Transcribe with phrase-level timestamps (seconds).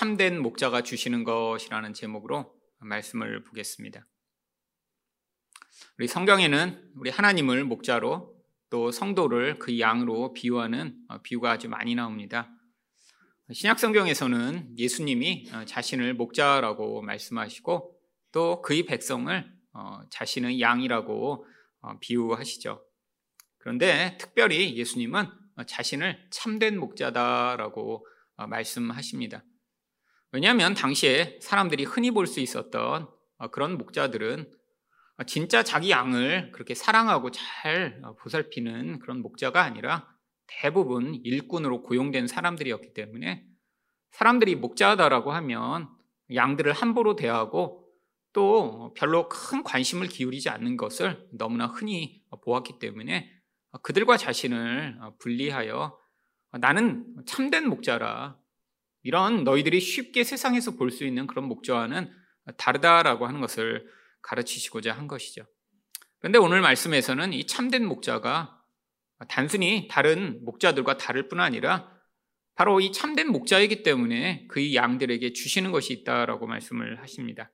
[0.00, 4.06] 참된 목자가 주시는 것이라는 제목으로 말씀을 보겠습니다.
[5.98, 8.34] 우리 성경에는 우리 하나님을 목자로
[8.70, 12.50] 또 성도를 그 양으로 비유하는 비유가 아주 많이 나옵니다.
[13.52, 18.00] 신약 성경에서는 예수님이 자신을 목자라고 말씀하시고
[18.32, 19.52] 또 그의 백성을
[20.08, 21.46] 자신의 양이라고
[22.00, 22.82] 비유하시죠.
[23.58, 25.26] 그런데 특별히 예수님은
[25.66, 28.06] 자신을 참된 목자다라고
[28.48, 29.44] 말씀하십니다.
[30.32, 33.08] 왜냐하면 당시에 사람들이 흔히 볼 수 있었던
[33.50, 34.50] 그런 목자들은
[35.26, 40.08] 진짜 자기 양을 그렇게 사랑하고 잘 보살피는 그런 목자가 아니라
[40.46, 43.44] 대부분 일꾼으로 고용된 사람들이었기 때문에
[44.12, 45.88] 사람들이 목자다라고 하면
[46.34, 47.86] 양들을 함부로 대하고
[48.32, 53.30] 또 별로 큰 관심을 기울이지 않는 것을 너무나 흔히 보았기 때문에
[53.82, 55.98] 그들과 자신을 분리하여
[56.60, 58.38] 나는 참된 목자라
[59.02, 62.12] 이런 너희들이 쉽게 세상에서 볼 수 있는 그런 목자와는
[62.56, 63.86] 다르다라고 하는 것을
[64.22, 65.46] 가르치시고자 한 것이죠.
[66.18, 68.58] 그런데 오늘 말씀에서는 이 참된 목자가
[69.28, 71.90] 단순히 다른 목자들과 다를 뿐 아니라
[72.54, 77.50] 바로 이 참된 목자이기 때문에 그의 양들에게 주시는 것이 있다라고 말씀을 하십니다.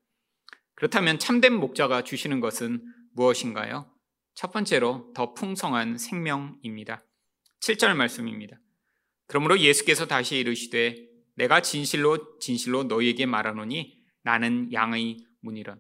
[0.75, 2.83] 그렇다면 참된 목자가 주시는 것은
[3.15, 3.91] 무엇인가요?
[4.35, 7.05] 첫 번째로 더 풍성한 생명입니다.
[7.61, 8.59] 7절 말씀입니다.
[9.27, 15.77] 그러므로 예수께서 다시 이르시되 내가 진실로 진실로 너희에게 말하노니 나는 양의 문이라.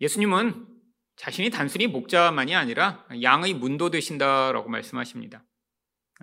[0.00, 0.66] 예수님은
[1.16, 5.44] 자신이 단순히 목자만이 아니라 양의 문도 되신다라고 말씀하십니다.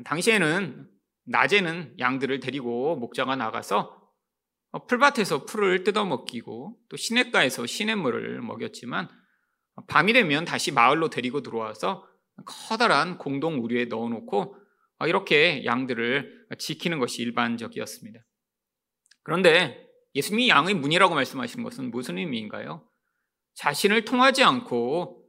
[0.06, 0.89] 당시에는
[1.25, 4.02] 낮에는 양들을 데리고 목자가 나가서
[4.88, 9.09] 풀밭에서 풀을 뜯어먹기고 또 시냇가에서 시냇물을 먹였지만
[9.88, 12.08] 밤이 되면 다시 마을로 데리고 들어와서
[12.45, 14.58] 커다란 공동 우류에 넣어놓고
[15.08, 18.20] 이렇게 양들을 지키는 것이 일반적이었습니다.
[19.23, 22.88] 그런데 예수님이 양의 문이라고 말씀하시는 것은 무슨 의미인가요?
[23.56, 25.26] 자신을 통하지 않고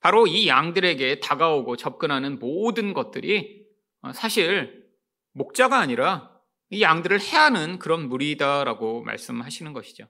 [0.00, 3.64] 바로 이 양들에게 다가오고 접근하는 모든 것들이
[4.12, 4.84] 사실
[5.32, 6.30] 목자가 아니라
[6.70, 10.08] 이 양들을 해하는 그런 무리다라고 말씀하시는 것이죠.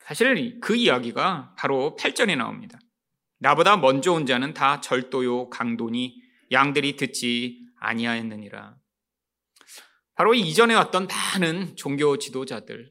[0.00, 2.78] 사실 그 이야기가 바로 8절에 나옵니다.
[3.38, 6.22] 나보다 먼저 온 자는 다 절도요 강도니
[6.52, 8.76] 양들이 듣지 아니하였느니라.
[10.14, 12.90] 바로 이전에 왔던 많은 종교 지도자들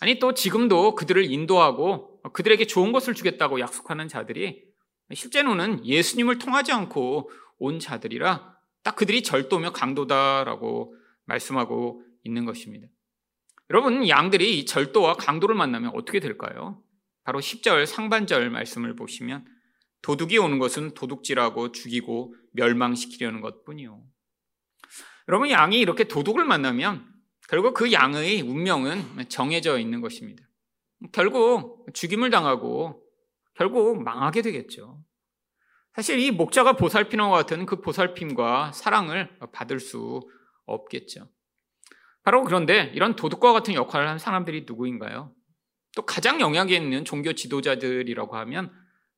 [0.00, 4.64] 아니 또 지금도 그들을 인도하고 그들에게 좋은 것을 주겠다고 약속하는 자들이
[5.12, 10.94] 실제로는 예수님을 통하지 않고 온 자들이라 딱 그들이 절도며 강도다라고
[11.26, 12.88] 말씀하고 있는 것입니다.
[13.70, 16.82] 여러분, 양들이 절도와 강도를 만나면 어떻게 될까요?
[17.22, 19.44] 바로 10절 상반절 말씀을 보시면
[20.02, 24.02] 도둑이 오는 것은 도둑질하고 죽이고 멸망시키려는 것 뿐이요.
[25.28, 27.06] 여러분, 양이 이렇게 도둑을 만나면
[27.48, 30.44] 결국 그 양의 운명은 정해져 있는 것입니다.
[31.12, 33.02] 결국 죽임을 당하고
[33.54, 35.02] 결국 망하게 되겠죠.
[35.92, 40.20] 사실 이 목자가 보살피는 것 같은 그 보살핌과 사랑을 받을 수
[40.66, 41.28] 없겠죠.
[42.22, 45.34] 바로 그런데 이런 도둑과 같은 역할을 한 사람들이 누구인가요?
[45.96, 48.72] 또 가장 영향이 있는 종교 지도자들이라고 하면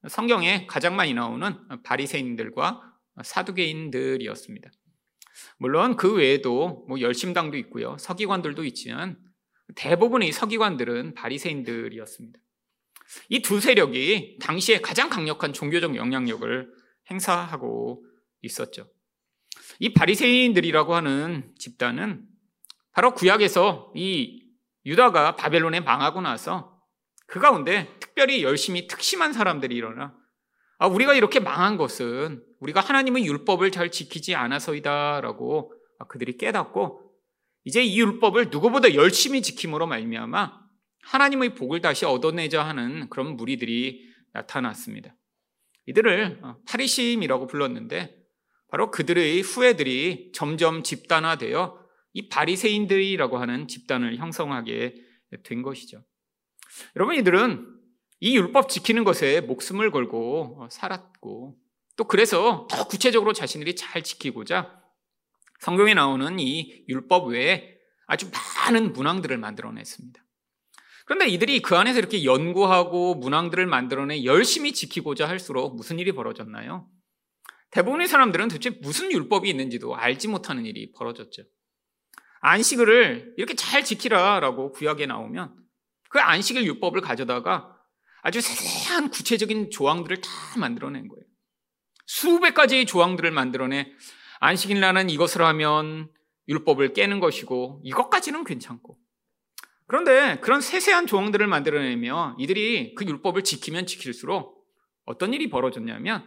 [0.08, 1.54] 성경에 가장 많이 나오는
[1.84, 2.82] 바리새인들과
[3.22, 4.70] 사두개인들이었습니다.
[5.58, 7.96] 물론 그 외에도 뭐 열심당도 있고요.
[7.98, 9.16] 서기관들도 있지만
[9.76, 12.40] 대부분의 서기관들은 바리새인들이었습니다.
[13.28, 16.72] 이 두 세력이 당시에 가장 강력한 종교적 영향력을
[17.10, 18.04] 행사하고
[18.42, 18.88] 있었죠.
[19.78, 22.26] 이 바리새인들이라고 하는 집단은
[22.92, 24.42] 바로 구약에서 이
[24.84, 26.71] 유다가 바벨론에 망하고 나서
[27.32, 30.14] 그 가운데 특별히 열심히 특심한 사람들이 일어나
[30.76, 35.72] 아, 우리가 이렇게 망한 것은 우리가 하나님의 율법을 잘 지키지 않아서이다라고
[36.08, 37.10] 그들이 깨닫고
[37.64, 40.60] 이제 이 율법을 누구보다 열심히 지킴으로 말미암아
[41.04, 45.16] 하나님의 복을 다시 얻어내자 하는 그런 무리들이 나타났습니다.
[45.86, 48.14] 이들을 파리심이라고 불렀는데
[48.68, 51.80] 바로 그들의 후예들이 점점 집단화되어
[52.12, 54.96] 이 바리새인들이라고 하는 집단을 형성하게
[55.44, 56.04] 된 것이죠.
[56.96, 57.66] 여러분 이들은
[58.20, 61.56] 이 율법 지키는 것에 목숨을 걸고 살았고
[61.96, 64.80] 또 그래서 더 구체적으로 자신들이 잘 지키고자
[65.60, 67.76] 성경에 나오는 이 율법 외에
[68.06, 68.30] 아주
[68.66, 70.22] 많은 문항들을 만들어냈습니다.
[71.04, 76.88] 그런데 이들이 그 안에서 이렇게 연구하고 문항들을 만들어내 열심히 지키고자 할수록 무슨 일이 벌어졌나요?
[77.70, 81.42] 대부분의 사람들은 도대체 무슨 율법이 있는지도 알지 못하는 일이 벌어졌죠.
[82.40, 85.61] 안식을 이렇게 잘 지키라라고 구약에 나오면
[86.12, 87.74] 그 안식일 율법을 가져다가
[88.20, 91.24] 아주 세세한 구체적인 조항들을 다 만들어낸 거예요.
[92.04, 93.90] 수백 가지의 조항들을 만들어내
[94.40, 96.10] 안식일 날은 이것을 하면
[96.48, 98.98] 율법을 깨는 것이고 이것까지는 괜찮고
[99.86, 104.66] 그런데 그런 세세한 조항들을 만들어내며 이들이 그 율법을 지키면 지킬수록
[105.06, 106.26] 어떤 일이 벌어졌냐면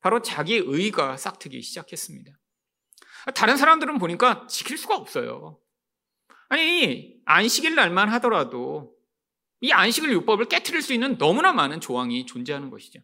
[0.00, 2.32] 바로 자기 의가 싹트기 시작했습니다.
[3.34, 5.58] 다른 사람들은 보니까 지킬 수가 없어요.
[6.48, 8.95] 아니, 안식일 날만 하더라도
[9.60, 13.00] 이 안식일 율법을 깨뜨릴 수 있는 너무나 많은 조항이 존재하는 것이죠.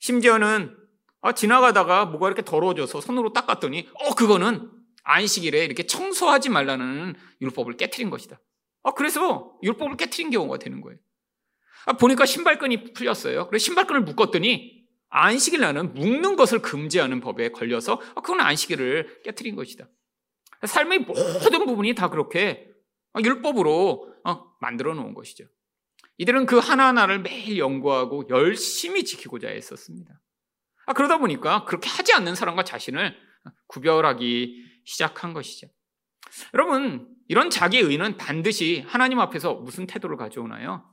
[0.00, 0.76] 심지어는
[1.22, 4.70] 아, 지나가다가 뭐가 이렇게 더러워져서 손으로 닦았더니 어 그거는
[5.04, 8.40] 안식일에 이렇게 청소하지 말라는 율법을 깨뜨린 것이다.
[8.82, 10.98] 아, 그래서 율법을 깨뜨린 경우가 되는 거예요.
[11.86, 13.48] 아, 보니까 신발끈이 풀렸어요.
[13.48, 19.88] 그래서 신발끈을 묶었더니 안식일 날은 묶는 것을 금지하는 법에 걸려서 아, 그건 안식일을 깨뜨린 것이다.
[20.66, 22.73] 삶의 모든 부분이 다 그렇게
[23.22, 25.44] 율법으로 어, 만들어 놓은 것이죠.
[26.18, 30.20] 이들은 그 하나하나를 매일 연구하고 열심히 지키고자 했었습니다.
[30.86, 33.16] 아, 그러다 보니까 그렇게 하지 않는 사람과 자신을
[33.66, 35.68] 구별하기 시작한 것이죠.
[36.52, 40.88] 여러분, 이런 자기 의는 반드시 하나님 앞에서 무슨 태도를 가져오나요?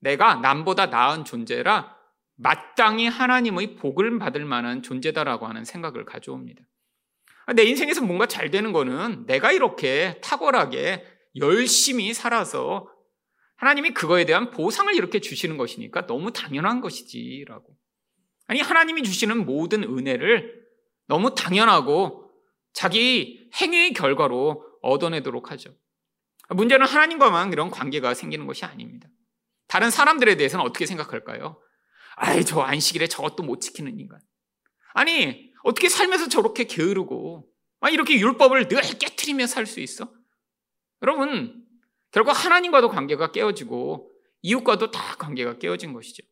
[0.00, 1.96] 내가 남보다 나은 존재라
[2.36, 6.62] 마땅히 하나님의 복을 받을 만한 존재다라고 하는 생각을 가져옵니다.
[7.54, 11.04] 내 인생에서 뭔가 잘 되는 거는 내가 이렇게 탁월하게
[11.36, 12.88] 열심히 살아서
[13.56, 17.76] 하나님이 그거에 대한 보상을 이렇게 주시는 것이니까 너무 당연한 것이지라고.
[18.46, 20.64] 아니 하나님이 주시는 모든 은혜를
[21.06, 22.30] 너무 당연하고
[22.72, 25.74] 자기 행위의 결과로 얻어내도록 하죠.
[26.50, 29.08] 문제는 하나님과만 이런 관계가 생기는 것이 아닙니다.
[29.66, 31.60] 다른 사람들에 대해서는 어떻게 생각할까요?
[32.16, 34.20] 아이, 저 안식일에 저것도 못 지키는 인간.
[34.94, 37.46] 아니, 어떻게 살면서 저렇게 게으르고,
[37.80, 40.10] 아, 이렇게 율법을 늘 깨트리며 살 수 있어?
[41.02, 41.64] 여러분,
[42.10, 44.10] 결국 하나님과도 관계가 깨어지고,
[44.42, 46.22] 이웃과도 다 관계가 깨어진 것이죠.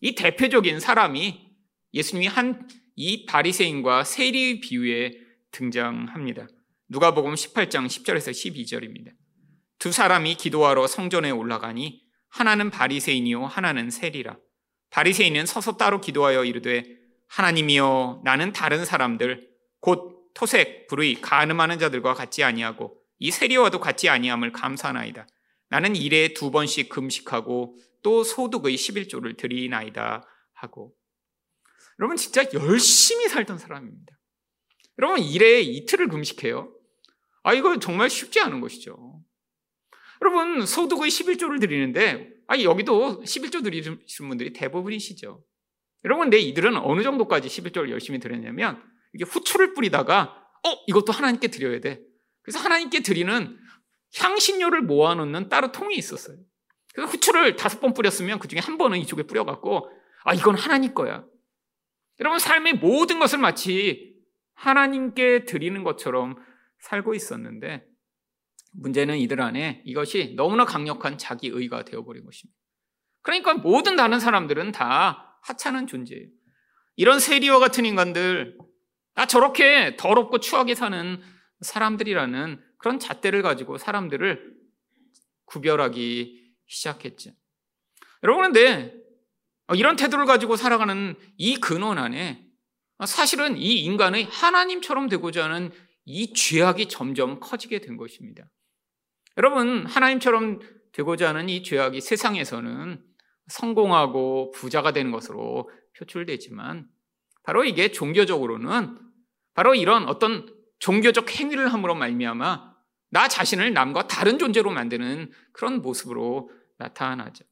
[0.00, 1.48] 이 대표적인 사람이
[1.92, 2.68] 예수님이 한
[3.00, 5.12] 이 바리새인과 세리 비유에
[5.52, 6.48] 등장합니다.
[6.88, 9.12] 누가복음 18장 10절에서 12절입니다.
[9.78, 14.36] 두 사람이 기도하러 성전에 올라가니 하나는 바리새인이요 하나는 세리라.
[14.90, 16.82] 바리새인은 서서 따로 기도하여 이르되
[17.28, 24.52] 하나님이여 나는 다른 사람들 곧 토색, 불의, 가늠하는 자들과 같지 아니하고 이 세리와도 같지 아니함을
[24.52, 25.26] 감사나이다.
[25.70, 30.22] 나는 일에 두 번씩 금식하고 또 소득의 11조를 드리나이다
[30.54, 30.94] 하고
[31.98, 34.16] 여러분 진짜 열심히 살던 사람입니다.
[34.98, 36.72] 여러분 일에 이틀을 금식해요.
[37.42, 39.22] 아 이거 정말 쉽지 않은 것이죠.
[40.22, 45.44] 여러분 소득의 11조를 드리는데 아 여기도 11조 드리는 분들이 대부분이시죠.
[46.04, 48.82] 여러분 내 이들은 어느 정도까지 11조를 열심히 드렸냐면
[49.12, 52.00] 이게 후추를 뿌리다가 어 이것도 하나님께 드려야 돼.
[52.48, 53.58] 그래서 하나님께 드리는
[54.16, 56.38] 향신료를 모아놓는 따로 통이 있었어요.
[56.94, 59.90] 그래서 후추를 다섯 번 뿌렸으면 그 중에 한 번은 이쪽에 뿌려갖고
[60.24, 61.26] 아 이건 하나님 거야.
[62.20, 64.14] 여러분 삶의 모든 것을 마치
[64.54, 66.36] 하나님께 드리는 것처럼
[66.78, 67.84] 살고 있었는데
[68.72, 72.58] 문제는 이들 안에 이것이 너무나 강력한 자기 의가 되어버린 것입니다.
[73.20, 76.28] 그러니까 모든 다른 사람들은 다 하찮은 존재예요.
[76.96, 78.56] 이런 세리와 같은 인간들,
[79.14, 81.20] 나 저렇게 더럽고 추하게 사는
[81.60, 84.56] 사람들이라는 그런 잣대를 가지고 사람들을
[85.46, 87.30] 구별하기 시작했죠.
[88.22, 88.94] 여러분, 근데
[89.74, 92.46] 이런 태도를 가지고 살아가는 이 근원 안에
[93.06, 95.70] 사실은 이 인간의 하나님처럼 되고자 하는
[96.04, 98.48] 이 죄악이 점점 커지게 된 것입니다.
[99.36, 100.60] 여러분, 하나님처럼
[100.92, 103.04] 되고자 하는 이 죄악이 세상에서는
[103.48, 106.88] 성공하고 부자가 되는 것으로 표출되지만
[107.42, 108.98] 바로 이게 종교적으로는
[109.54, 112.74] 바로 이런 어떤 종교적 행위를 함으로 말미암아
[113.10, 117.44] 나 자신을 남과 다른 존재로 만드는 그런 모습으로 나타나죠.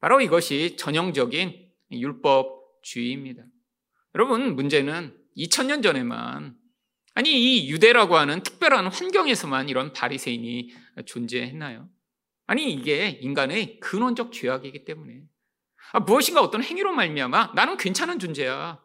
[0.00, 3.42] 바로 이것이 전형적인 율법주의입니다.
[4.14, 6.56] 여러분, 문제는 2000년 전에만
[7.14, 10.74] 아니 이 유대라고 하는 특별한 환경에서만 이런 바리새인이
[11.06, 11.88] 존재했나요?
[12.46, 15.22] 아니 이게 인간의 근원적 죄악이기 때문에
[15.92, 18.80] 아, 무엇인가 어떤 행위로 말미암아 나는 괜찮은 존재야.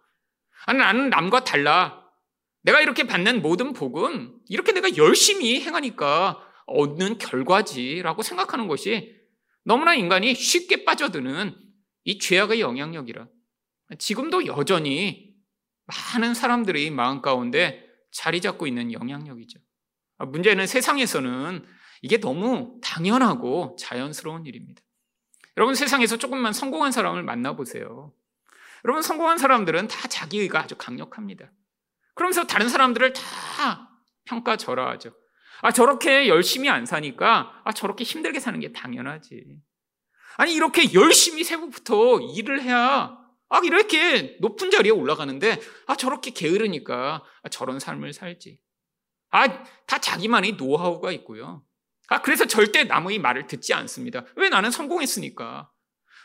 [0.65, 2.00] 아니 나는 남과 달라.
[2.63, 9.19] 내가 이렇게 받는 모든 복은 이렇게 내가 열심히 행하니까 얻는 결과지라고 생각하는 것이
[9.63, 11.55] 너무나 인간이 쉽게 빠져드는
[12.03, 13.27] 이 죄악의 영향력이라.
[13.99, 15.35] 지금도 여전히
[15.85, 19.59] 많은 사람들이 마음 가운데 자리 잡고 있는 영향력이죠.
[20.17, 21.65] 아, 문제는 세상에서는
[22.01, 24.81] 이게 너무 당연하고 자연스러운 일입니다.
[25.57, 28.13] 여러분 세상에서 조금만 성공한 사람을 만나보세요.
[28.85, 31.51] 여러분 성공한 사람들은 다 자기의가 아주 강력합니다.
[32.13, 33.89] 그러면서 다른 사람들을 다
[34.25, 35.11] 평가절하하죠.
[35.61, 39.45] 아 저렇게 열심히 안 사니까 아 저렇게 힘들게 사는 게 당연하지.
[40.37, 47.49] 아니 이렇게 열심히 새벽부터 일을 해야 아, 이렇게 높은 자리에 올라가는데, 아, 저렇게 게으르니까 아,
[47.49, 48.57] 저런 삶을 살지.
[49.31, 51.61] 아, 다 자기만의 노하우가 있고요.
[52.07, 54.23] 아, 그래서 절대 남의 말을 듣지 않습니다.
[54.37, 55.69] 왜 나는 성공했으니까.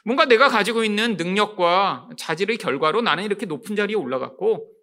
[0.04, 4.75] 뭔가 내가 가지고 있는 능력과 자질의 결과로 나는 이렇게 높은 자리에 올라갔고, 아,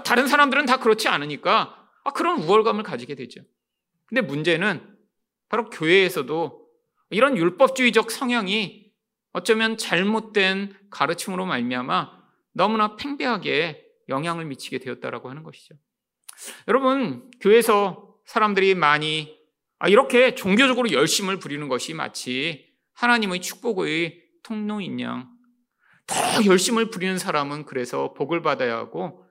[0.00, 3.42] 다른 사람들은 다 그렇지 않으니까, 아, 그런 우월감을 가지게 되죠.
[4.06, 4.96] 근데 문제는
[5.48, 6.68] 바로 교회에서도
[7.10, 8.92] 이런 율법주의적 성향이
[9.32, 12.10] 어쩌면 잘못된 가르침으로 말미암아
[12.52, 15.74] 너무나 팽배하게 영향을 미치게 되었다라고 하는 것이죠.
[16.68, 19.38] 여러분, 교회에서 사람들이 많이
[19.78, 25.28] 아, 이렇게 종교적으로 열심을 부리는 것이 마치 하나님의 축복의 통로인 양.
[26.06, 29.23] 더 열심을 부리는 사람은 그래서 복을 받아야 하고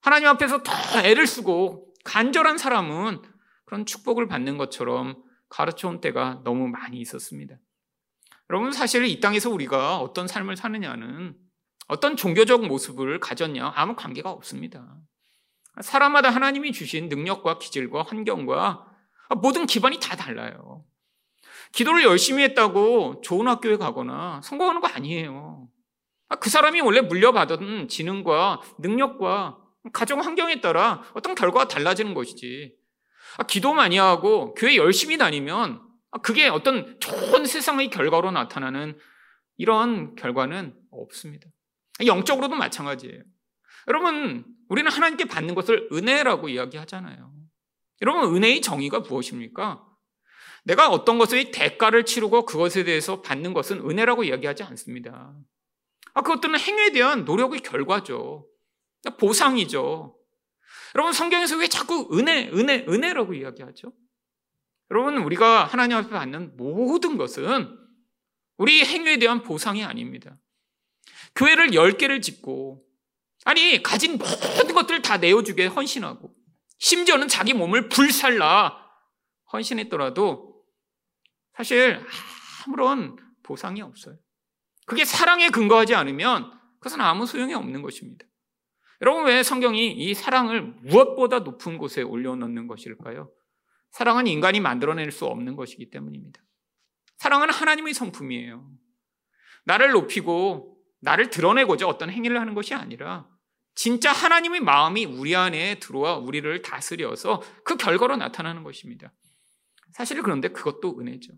[0.00, 3.22] 하나님 앞에서 더 애를 쓰고 간절한 사람은
[3.64, 7.56] 그런 축복을 받는 것처럼 가르쳐 온 때가 너무 많이 있었습니다.
[8.48, 11.36] 여러분, 사실 이 땅에서 우리가 어떤 삶을 사느냐는
[11.86, 14.96] 어떤 종교적 모습을 가졌냐 아무 관계가 없습니다.
[15.80, 18.86] 사람마다 하나님이 주신 능력과 기질과 환경과
[19.40, 20.84] 모든 기반이 다 달라요.
[21.72, 25.68] 기도를 열심히 했다고 좋은 학교에 가거나 성공하는 거 아니에요.
[26.40, 29.59] 그 사람이 원래 물려받은 지능과 능력과
[29.92, 32.74] 가정 환경에 따라 어떤 결과가 달라지는 것이지.
[33.46, 35.80] 기도 많이 하고 교회 열심히 다니면
[36.22, 38.98] 그게 어떤 좋은 세상의 결과로 나타나는
[39.56, 41.48] 이런 결과는 없습니다.
[42.04, 43.22] 영적으로도 마찬가지예요.
[43.88, 47.32] 여러분, 우리는 하나님께 받는 것을 은혜라고 이야기하잖아요.
[48.02, 49.86] 여러분, 은혜의 정의가 무엇입니까?
[50.64, 55.34] 내가 어떤 것의 대가를 치르고 그것에 대해서 받는 것은 은혜라고 이야기하지 않습니다.
[56.14, 58.46] 아, 그것들은 행위에 대한 노력의 결과죠.
[59.16, 60.16] 보상이죠.
[60.94, 63.92] 여러분, 성경에서 왜 자꾸 은혜, 은혜, 은혜라고 이야기하죠?
[64.90, 67.78] 여러분, 우리가 하나님 앞에 받는 모든 것은
[68.56, 70.36] 우리 행위에 대한 보상이 아닙니다.
[71.34, 72.84] 교회를 10개를 짓고,
[73.44, 76.34] 아니, 가진 모든 것들을 다 내어주게 헌신하고,
[76.78, 78.76] 심지어는 자기 몸을 불살라
[79.52, 80.62] 헌신했더라도
[81.56, 82.04] 사실
[82.66, 84.16] 아무런 보상이 없어요.
[84.86, 88.26] 그게 사랑에 근거하지 않으면 그것은 아무 소용이 없는 것입니다.
[89.02, 93.30] 여러분 왜 성경이 이 사랑을 무엇보다 높은 곳에 올려놓는 것일까요?
[93.90, 96.40] 사랑은 인간이 만들어낼 수 없는 것이기 때문입니다.
[97.18, 98.70] 사랑은 하나님의 성품이에요.
[99.64, 103.28] 나를 높이고 나를 드러내고자 어떤 행위를 하는 것이 아니라
[103.74, 109.12] 진짜 하나님의 마음이 우리 안에 들어와 우리를 다스려서 그 결과로 나타나는 것입니다.
[109.92, 111.32] 사실 그런데 그것도 은혜죠.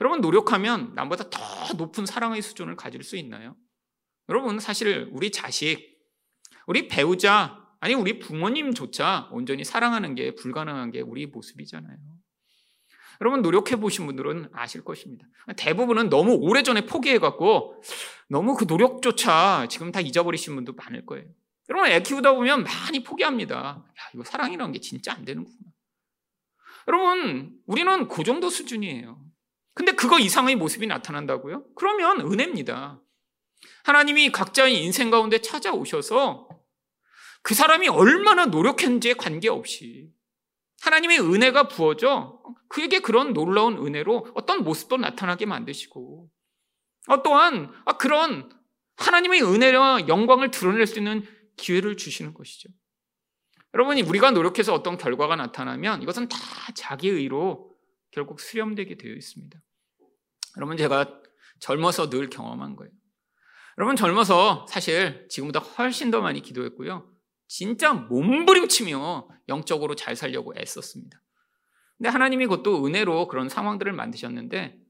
[0.00, 3.56] 여러분 노력하면 남보다 더 높은 사랑의 수준을 가질 수 있나요?
[4.28, 5.91] 여러분 사실 우리 자식,
[6.66, 11.96] 우리 배우자, 아니 우리 부모님조차 온전히 사랑하는 게 불가능한 게 우리 모습이잖아요.
[13.20, 15.26] 여러분 노력해 보신 분들은 아실 것입니다.
[15.56, 17.82] 대부분은 너무 오래전에 포기해 갖고
[18.28, 21.26] 너무 그 노력조차 지금 다 잊어버리신 분도 많을 거예요.
[21.68, 23.56] 여러분 애 키우다 보면 많이 포기합니다.
[23.56, 25.56] 야, 이거 사랑이라는 게 진짜 안 되는구나.
[26.88, 29.20] 여러분, 우리는 그 정도 수준이에요.
[29.74, 31.64] 근데 그거 이상의 모습이 나타난다고요?
[31.76, 33.00] 그러면 은혜입니다.
[33.84, 36.48] 하나님이 각자의 인생 가운데 찾아오셔서
[37.42, 40.10] 그 사람이 얼마나 노력했는지에 관계없이
[40.82, 46.28] 하나님의 은혜가 부어져 그에게 그런 놀라운 은혜로 어떤 모습도 나타나게 만드시고
[47.08, 48.50] 어, 또한 아, 그런
[48.96, 51.24] 하나님의 은혜와 영광을 드러낼 수 있는
[51.56, 52.68] 기회를 주시는 것이죠.
[53.74, 56.38] 여러분이 우리가 노력해서 어떤 결과가 나타나면 이것은 다
[56.74, 57.74] 자기 의로
[58.10, 59.58] 결국 수렴되게 되어 있습니다.
[60.58, 61.20] 여러분 제가
[61.58, 62.92] 젊어서 늘 경험한 거예요.
[63.78, 67.11] 여러분 젊어서 사실 지금보다 훨씬 더 많이 기도했고요.
[67.54, 71.20] 진짜 몸부림치며 영적으로 잘 살려고 애썼습니다.
[71.98, 74.80] 근데 하나님이 그것도 은혜로 그런 상황들을 만드셨는데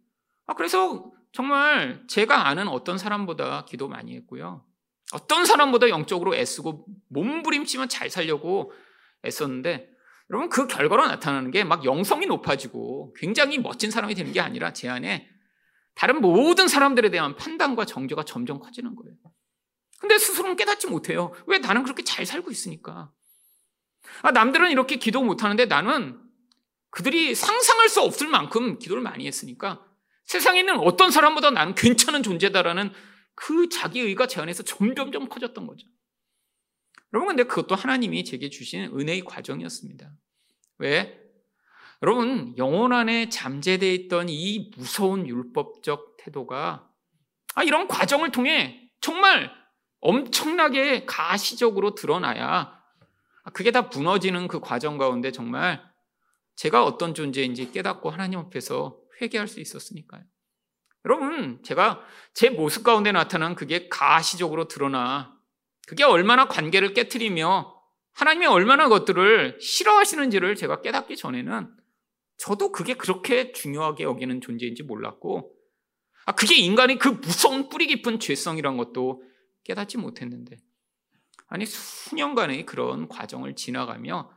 [0.46, 4.64] 아, 그래서 정말 제가 아는 어떤 사람보다 기도 많이 했고요.
[5.12, 8.72] 어떤 사람보다 영적으로 애쓰고 몸부림치면 잘 살려고
[9.24, 9.90] 애썼는데
[10.30, 14.88] 여러분 그 결과로 나타나는 게 막 영성이 높아지고 굉장히 멋진 사람이 되는 게 아니라 제
[14.88, 15.28] 안에
[15.96, 19.16] 다른 모든 사람들에 대한 판단과 정죄가 점점 커지는 거예요.
[20.02, 21.32] 근데 스스로는 깨닫지 못해요.
[21.46, 23.12] 왜 나는 그렇게 잘 살고 있으니까.
[24.22, 26.20] 아, 남들은 이렇게 기도 못하는데 나는
[26.90, 29.86] 그들이 상상할 수 없을 만큼 기도를 많이 했으니까
[30.24, 32.92] 세상에 있는 어떤 사람보다 나는 괜찮은 존재다라는
[33.36, 35.86] 그 자기의가 제 안에서 점점점 커졌던 거죠.
[37.14, 40.10] 여러분, 근데 그것도 하나님이 제게 주신 은혜의 과정이었습니다.
[40.78, 41.16] 왜?
[42.02, 46.88] 여러분, 영혼 안에 잠재되어 있던 이 무서운 율법적 태도가
[47.54, 49.61] 아, 이런 과정을 통해 정말
[50.02, 52.78] 엄청나게 가시적으로 드러나야
[53.54, 55.82] 그게 다 무너지는 그 과정 가운데 정말
[56.56, 60.22] 제가 어떤 존재인지 깨닫고 하나님 앞에서 회개할 수 있었으니까요.
[61.04, 62.00] 여러분, 제가
[62.34, 65.36] 제 모습 가운데 나타난 그게 가시적으로 드러나
[65.88, 67.74] 그게 얼마나 관계를 깨뜨리며
[68.12, 71.74] 하나님이 얼마나 것들을 싫어하시는지를 제가 깨닫기 전에는
[72.36, 75.54] 저도 그게 그렇게 중요하게 여기는 존재인지 몰랐고,
[76.26, 79.22] 아, 그게 인간의 그 무서운 뿌리 깊은 죄성이란 것도
[79.64, 80.56] 깨닫지 못했는데,
[81.48, 84.30] 아니, 수년간의 그런 과정을 지나가며,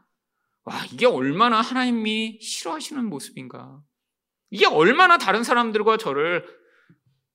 [0.63, 3.81] 와, 이게 얼마나 하나님이 싫어하시는 모습인가.
[4.49, 6.45] 이게 얼마나 다른 사람들과 저를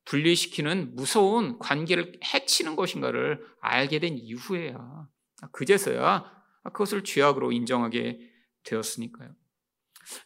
[0.04, 5.08] 분리시키는 무서운 관계를 해치는 것인가를 알게 된 이후에야,
[5.52, 6.24] 그제서야
[6.64, 8.20] 그것을 죄악으로 인정하게
[8.64, 9.34] 되었으니까요.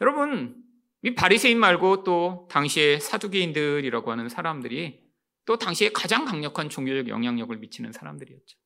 [0.00, 0.62] 여러분,
[1.02, 5.03] 이 바리새인 말고 또 당시의 사두개인들이라고 하는 사람들이
[5.44, 8.58] 또 당시에 가장 강력한 종교적 영향력을 미치는 사람들이었죠.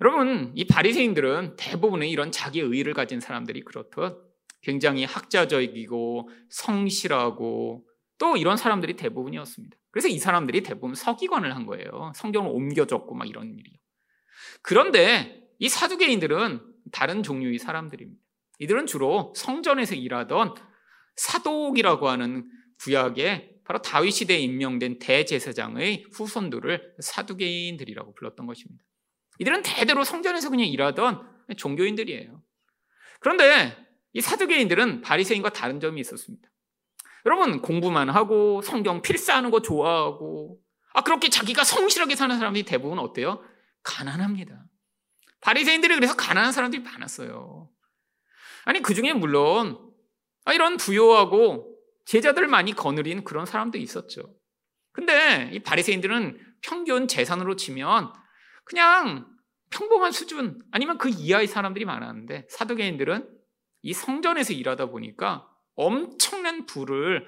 [0.00, 4.32] 여러분, 이 바리새인들은 대부분의 이런 자기 의를 가진 사람들이 그렇듯
[4.62, 7.86] 굉장히 학자적이고 성실하고
[8.18, 9.76] 또 이런 사람들이 대부분이었습니다.
[9.90, 12.12] 그래서 이 사람들이 대부분 서기관을 한 거예요.
[12.16, 13.76] 성경을 옮겨 적고 막 이런 일이요.
[14.62, 16.60] 그런데 이 사두개인들은
[16.92, 18.20] 다른 종류의 사람들입니다.
[18.58, 20.54] 이들은 주로 성전에서 일하던
[21.16, 28.84] 사독이라고 하는 구약에 바로 다윗 시대에 임명된 대제사장의 후손들을 사두개인들이라고 불렀던 것입니다.
[29.38, 31.26] 이들은 대대로 성전에서 그냥 일하던
[31.56, 32.42] 종교인들이에요.
[33.20, 33.74] 그런데
[34.12, 36.50] 이 사두개인들은 바리새인과 다른 점이 있었습니다.
[37.24, 40.60] 여러분 공부만 하고 성경 필사하는 거 좋아하고
[40.92, 43.42] 아 그렇게 자기가 성실하게 사는 사람들이 대부분 어때요?
[43.84, 44.66] 가난합니다.
[45.40, 47.70] 바리새인들이 그래서 가난한 사람들이 많았어요.
[48.66, 49.78] 아니 그 중에 물론
[50.44, 51.71] 아, 이런 부요하고
[52.04, 54.34] 제자들 많이 거느린 그런 사람도 있었죠.
[54.92, 58.12] 근데 이 바리새인들은 평균 재산으로 치면
[58.64, 59.26] 그냥
[59.70, 63.28] 평범한 수준 아니면 그 이하의 사람들이 많았는데 사두개인들은
[63.82, 67.26] 이 성전에서 일하다 보니까 엄청난 부를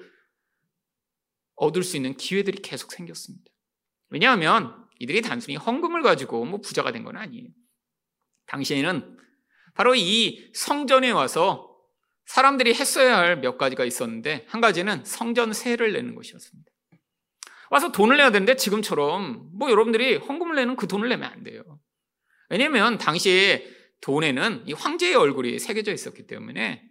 [1.55, 3.51] 얻을 수 있는 기회들이 계속 생겼습니다.
[4.09, 7.49] 왜냐하면 이들이 단순히 헌금을 가지고 뭐 부자가 된 건 아니에요.
[8.45, 9.17] 당시에는
[9.73, 11.74] 바로 이 성전에 와서
[12.25, 16.71] 사람들이 했어야 할 몇 가지가 있었는데 한 가지는 성전 세를 내는 것이었습니다.
[17.69, 21.63] 와서 돈을 내야 되는데 지금처럼 뭐 여러분들이 헌금을 내는 그 돈을 내면 안 돼요.
[22.49, 23.67] 왜냐하면 당시에
[24.01, 26.83] 돈에는 이 황제의 얼굴이 새겨져 있었기 때문에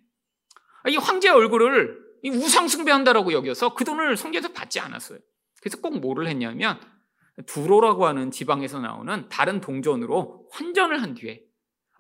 [0.89, 5.19] 이 황제의 얼굴을 우상 숭배한다라고 여겨서 그 돈을 성전에서 받지 않았어요.
[5.61, 6.81] 그래서 꼭 뭐를 했냐면
[7.47, 11.43] 두로라고 하는 지방에서 나오는 다른 동전으로 환전을 한 뒤에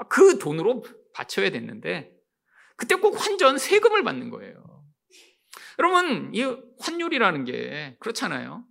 [0.08, 2.13] 그 돈으로 바쳐야 됐는데
[2.76, 4.54] 그때 꼭 환전 세금을 받는 거예요.
[5.78, 6.42] 여러분 이
[6.80, 8.64] 환율이라는 게 그렇잖아요.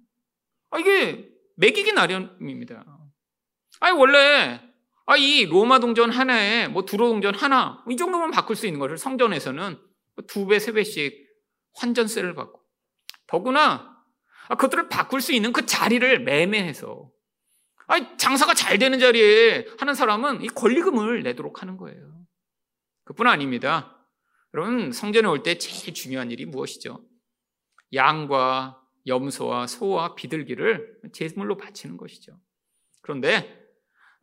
[0.72, 2.86] 아, 이게 매기기 나름입니다.
[3.80, 4.62] 아니 원래
[5.06, 8.98] 아, 이 로마 동전 하나에 뭐 두로 동전 하나 이 정도만 바꿀 수 있는 것을
[8.98, 9.80] 성전에서는
[10.28, 11.28] 두 배, 세 배씩
[11.76, 12.62] 환전세를 받고
[13.28, 13.94] 더구나
[14.48, 17.10] 아, 그것들을 바꿀 수 있는 그 자리를 매매해서
[17.88, 22.23] 아, 장사가 잘 되는 자리에 하는 사람은 이 권리금을 내도록 하는 거예요.
[23.06, 23.98] 그뿐 아닙니다.
[24.54, 27.04] 여러분 성전에 올 때 제일 중요한 일이 무엇이죠?
[27.94, 32.40] 양과 염소와 소와 비둘기를 제물로 바치는 것이죠.
[33.02, 33.62] 그런데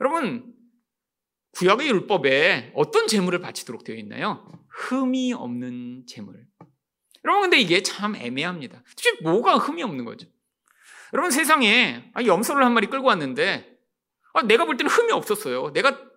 [0.01, 0.55] 여러분
[1.53, 4.47] 구약의 율법에 어떤 제물을 바치도록 되어 있나요?
[4.69, 6.47] 흠이 없는 제물.
[7.25, 8.83] 여러분 근데 이게 참 애매합니다.
[8.89, 10.27] 도대체 뭐가 흠이 없는 거죠?
[11.13, 13.79] 여러분 세상에 아, 염소를 한 마리 끌고 왔는데
[14.33, 15.73] 아, 내가 볼 때는 흠이 없었어요.
[15.73, 16.10] 내가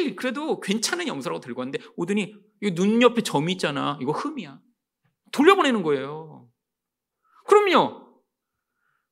[0.00, 2.34] 제일 그래도 괜찮은 염소라고 들고 왔는데 오더니
[2.74, 3.98] 눈 옆에 점이 있잖아.
[4.00, 4.58] 이거 흠이야.
[5.32, 6.48] 돌려보내는 거예요.
[7.46, 8.08] 그럼요.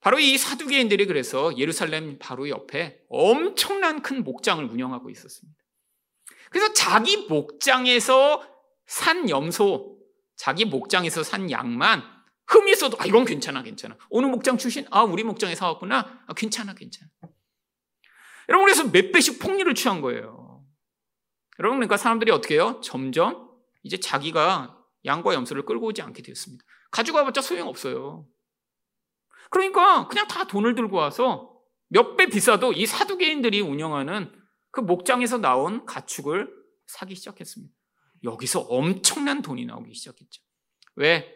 [0.01, 5.59] 바로 이 사두개인들이 그래서 예루살렘 바로 옆에 엄청난 큰 목장을 운영하고 있었습니다.
[6.51, 8.42] 그래서 자기 목장에서
[8.87, 9.98] 산 염소,
[10.37, 12.03] 자기 목장에서 산 양만
[12.46, 13.98] 흠이 있어도 아 이건 괜찮아 괜찮아.
[14.09, 14.87] 어느 목장 출신?
[14.90, 16.22] 아 우리 목장에 사왔구나.
[16.27, 17.11] 아, 괜찮아 괜찮아.
[18.48, 20.48] 여러분 그래서 몇 배씩 폭리를 취한 거예요.
[21.59, 22.81] 여러분 그러니까 사람들이 어떻게 해요?
[22.83, 23.51] 점점
[23.83, 26.64] 이제 자기가 양과 염소를 끌고 오지 않게 되었습니다.
[26.90, 28.27] 가지고 와봤자 소용없어요.
[29.51, 31.55] 그러니까 그냥 다 돈을 들고 와서
[31.88, 34.33] 몇 배 비싸도 이 사두개인들이 운영하는
[34.71, 36.53] 그 목장에서 나온 가축을
[36.87, 37.73] 사기 시작했습니다.
[38.25, 40.42] 여기서 엄청난 돈이 나오기 시작했죠.
[40.97, 41.35] 왜?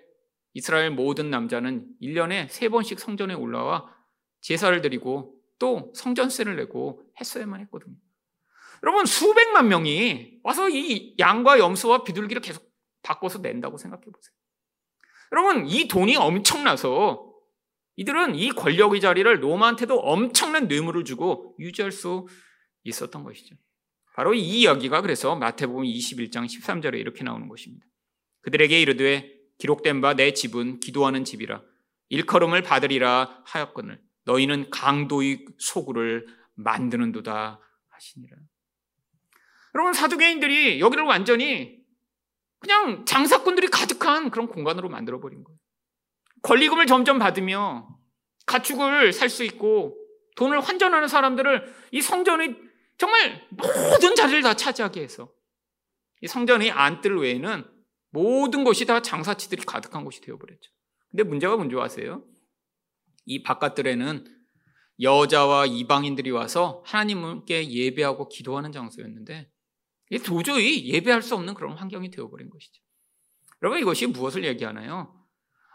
[0.54, 3.86] 이스라엘 모든 남자는 1년에 3번씩 성전에 올라와
[4.42, 7.96] 제사를 드리고 또 성전세를 내고 했어야만 했거든요.
[8.82, 12.70] 여러분, 수백만 명이 와서 이 양과 염소와 비둘기를 계속
[13.02, 14.34] 바꿔서 낸다고 생각해 보세요.
[15.32, 17.30] 여러분, 이 돈이 엄청나서
[17.96, 22.26] 이들은 이 권력의 자리를 로마한테도 엄청난 뇌물을 주고 유지할 수
[22.84, 23.54] 있었던 것이죠.
[24.14, 27.86] 바로 이 이야기가 그래서 마태복음 21장 13절에 이렇게 나오는 것입니다.
[28.42, 31.62] 그들에게 이르되 기록된 바 내 집은 기도하는 집이라
[32.08, 38.36] 일컬음을 받으리라 하였거늘 너희는 강도의 소굴을 만드는도다 하시니라.
[39.74, 41.80] 여러분 사두개인들이 여기를 완전히
[42.58, 45.58] 그냥 장사꾼들이 가득한 그런 공간으로 만들어 버린 거예요.
[46.42, 47.88] 권리금을 점점 받으며
[48.46, 49.96] 가축을 살 수 있고
[50.36, 52.54] 돈을 환전하는 사람들을 이 성전이
[52.98, 55.30] 정말 모든 자리를 다 차지하게 해서
[56.20, 57.64] 이 성전의 안뜰 외에는
[58.10, 60.70] 모든 곳이 다 장사치들이 가득한 곳이 되어버렸죠.
[61.10, 62.24] 근데 문제가 뭔지 아세요?
[63.26, 64.24] 이 바깥들에는
[65.00, 69.50] 여자와 이방인들이 와서 하나님께 예배하고 기도하는 장소였는데
[70.18, 72.82] 도저히 예배할 수 없는 그런 환경이 되어버린 것이죠.
[73.62, 75.18] 여러분 이것이 무엇을 얘기하나요?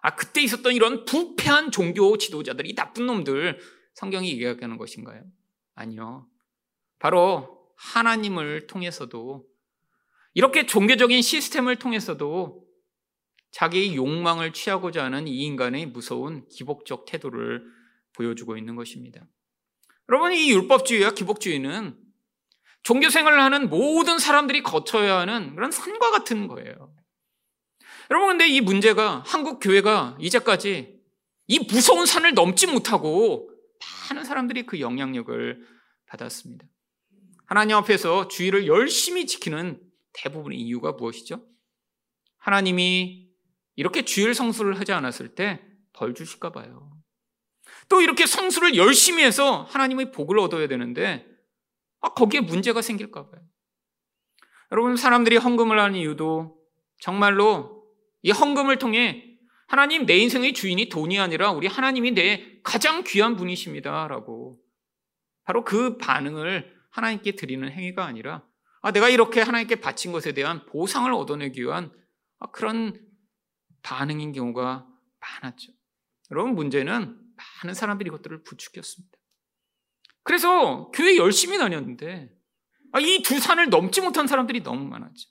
[0.02, 3.60] 아 그때 있었던 이런 부패한 종교 지도자들 이 나쁜 놈들
[3.96, 5.24] 성경이 얘기하는 것인가요?
[5.76, 6.28] 아니요.
[7.00, 9.46] 바로 하나님을 통해서도
[10.34, 12.64] 이렇게 종교적인 시스템을 통해서도
[13.52, 17.64] 자기의 욕망을 취하고자 하는 이 인간의 무서운 기복적 태도를
[18.14, 19.26] 보여주고 있는 것입니다.
[20.10, 21.98] 여러분, 이 율법주의와 기복주의는
[22.88, 26.96] 종교 생활을 하는 모든 사람들이 거쳐야 하는 그런 산과 같은 거예요.
[28.10, 30.98] 여러분, 근데 이 문제가 한국 교회가 이제까지
[31.48, 33.50] 이 무서운 산을 넘지 못하고
[34.10, 35.68] 많은 사람들이 그 영향력을
[36.06, 36.66] 받았습니다.
[37.46, 39.82] 하나님 앞에서 주의를 열심히 지키는
[40.14, 41.46] 대부분의 이유가 무엇이죠?
[42.38, 43.28] 하나님이
[43.76, 46.92] 이렇게 주일 성수를 하지 않았을 때 벌 주실까 봐요.
[47.90, 51.26] 또 이렇게 성수를 열심히 해서 하나님의 복을 얻어야 되는데
[52.02, 53.42] 아, 거기에 문제가 생길까 봐요.
[54.72, 56.58] 여러분 사람들이 헌금을 하는 이유도
[57.00, 57.86] 정말로
[58.22, 64.08] 이 헌금을 통해 하나님 내 인생의 주인이 돈이 아니라 우리 하나님이 내 가장 귀한 분이십니다
[64.08, 64.60] 라고
[65.44, 68.46] 바로 그 반응을 하나님께 드리는 행위가 아니라
[68.82, 71.92] 아, 내가 이렇게 하나님께 바친 것에 대한 보상을 얻어내기 위한
[72.40, 72.94] 아, 그런
[73.82, 74.88] 반응인 경우가
[75.20, 75.72] 많았죠.
[76.32, 77.18] 여러분 문제는
[77.64, 79.17] 많은 사람들이 이것들을 부추겼습니다.
[80.28, 82.30] 그래서 교회 열심히 다녔는데
[82.92, 85.30] 아, 이두 산을 넘지 못한 사람들이 너무 많았죠.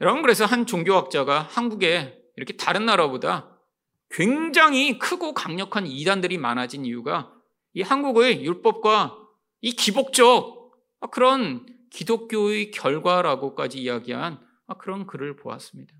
[0.00, 3.54] 여러분 그래서 한 종교학자가 한국에 이렇게 다른 나라보다
[4.08, 7.34] 굉장히 크고 강력한 이단들이 많아진 이유가
[7.74, 9.18] 이 한국의 율법과
[9.60, 10.72] 이 기복적
[11.10, 14.40] 그런 기독교의 결과라고까지 이야기한
[14.78, 15.92] 그런 글을 보았습니다.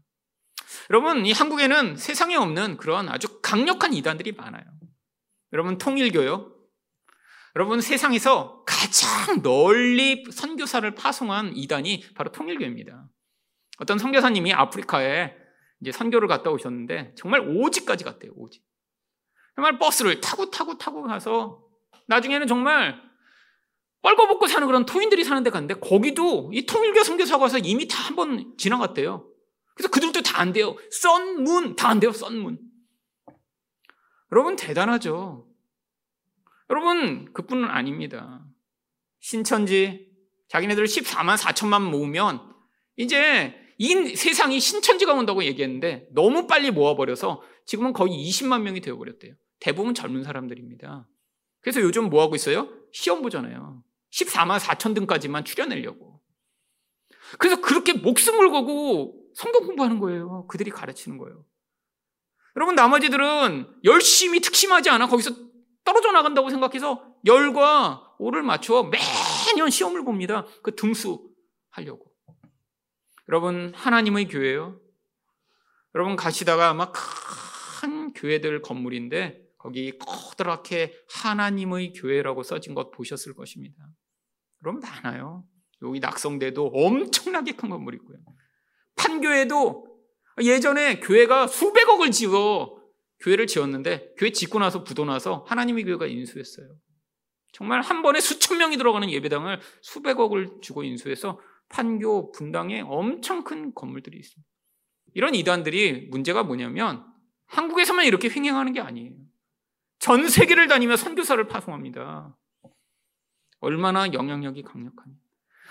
[0.88, 4.64] 여러분, 이 한국에는 세상에 없는 그런 아주 강력한 이단들이 많아요.
[5.52, 6.51] 여러분, 통일교요.
[7.54, 13.08] 여러분, 세상에서 가장 널리 선교사를 파송한 이단이 바로 통일교입니다.
[13.78, 15.34] 어떤 선교사님이 아프리카에
[15.80, 18.62] 이제 선교를 갔다 오셨는데 정말 오지까지 갔대요, 오지.
[19.56, 21.62] 정말 버스를 타고 타고 타고 가서
[22.08, 23.00] 나중에는 정말
[24.02, 28.16] 뻘거벗고 사는 그런 토인들이 사는 데 갔는데 거기도 이 통일교 선교사가 와서 이미 다 한
[28.16, 29.28] 번 지나갔대요.
[29.74, 30.76] 그래서 그들도 다 안 돼요.
[30.90, 32.12] 썬문 다 안 돼요.
[32.12, 32.58] 썬문.
[34.32, 35.46] 여러분 대단하죠.
[36.72, 38.42] 여러분 그뿐은 아닙니다.
[39.20, 40.10] 신천지
[40.48, 42.40] 자기네들 14만 4천만 모으면
[42.96, 49.34] 이제 이 세상이 신천지가 온다고 얘기했는데 너무 빨리 모아버려서 지금은 거의 20만 명이 되어버렸대요.
[49.60, 51.06] 대부분 젊은 사람들입니다.
[51.60, 52.70] 그래서 요즘 뭐 하고 있어요?
[52.90, 53.84] 시험 보잖아요.
[54.10, 56.22] 14만 4천 등까지만 출연하려고.
[57.38, 60.46] 그래서 그렇게 목숨을 걸고 성경 공부하는 거예요.
[60.48, 61.44] 그들이 가르치는 거예요.
[62.56, 65.51] 여러분, 나머지들은 열심히 특심하지 않아 거기서
[65.84, 70.46] 떨어져 나간다고 생각해서 열과 오를 맞춰 매년 시험을 봅니다.
[70.62, 71.30] 그 등수
[71.70, 72.12] 하려고.
[73.28, 74.80] 여러분, 하나님의 교회요.
[75.94, 83.76] 여러분, 가시다가 아마 큰 교회들 건물인데 거기 커다랗게 하나님의 교회라고 써진 것 보셨을 것입니다.
[84.60, 85.44] 그럼 많아요.
[85.82, 88.18] 여기 낙성대도 엄청나게 큰 건물이 있고요.
[88.96, 89.86] 판교에도
[90.40, 92.81] 예전에 교회가 수백억을 지어
[93.22, 96.68] 교회를 지었는데 교회 짓고 나서 부도 나서 하나님의 교회가 인수했어요.
[97.52, 104.18] 정말 한 번에 수천 명이 들어가는 예배당을 수백억을 주고 인수해서 판교 분당에 엄청 큰 건물들이
[104.18, 104.50] 있습니다.
[105.14, 107.04] 이런 이단들이 문제가 뭐냐면
[107.46, 109.12] 한국에서만 이렇게 횡행하는 게 아니에요.
[109.98, 112.36] 전 세계를 다니며 선교사를 파송합니다.
[113.60, 115.14] 얼마나 영향력이 강력하냐.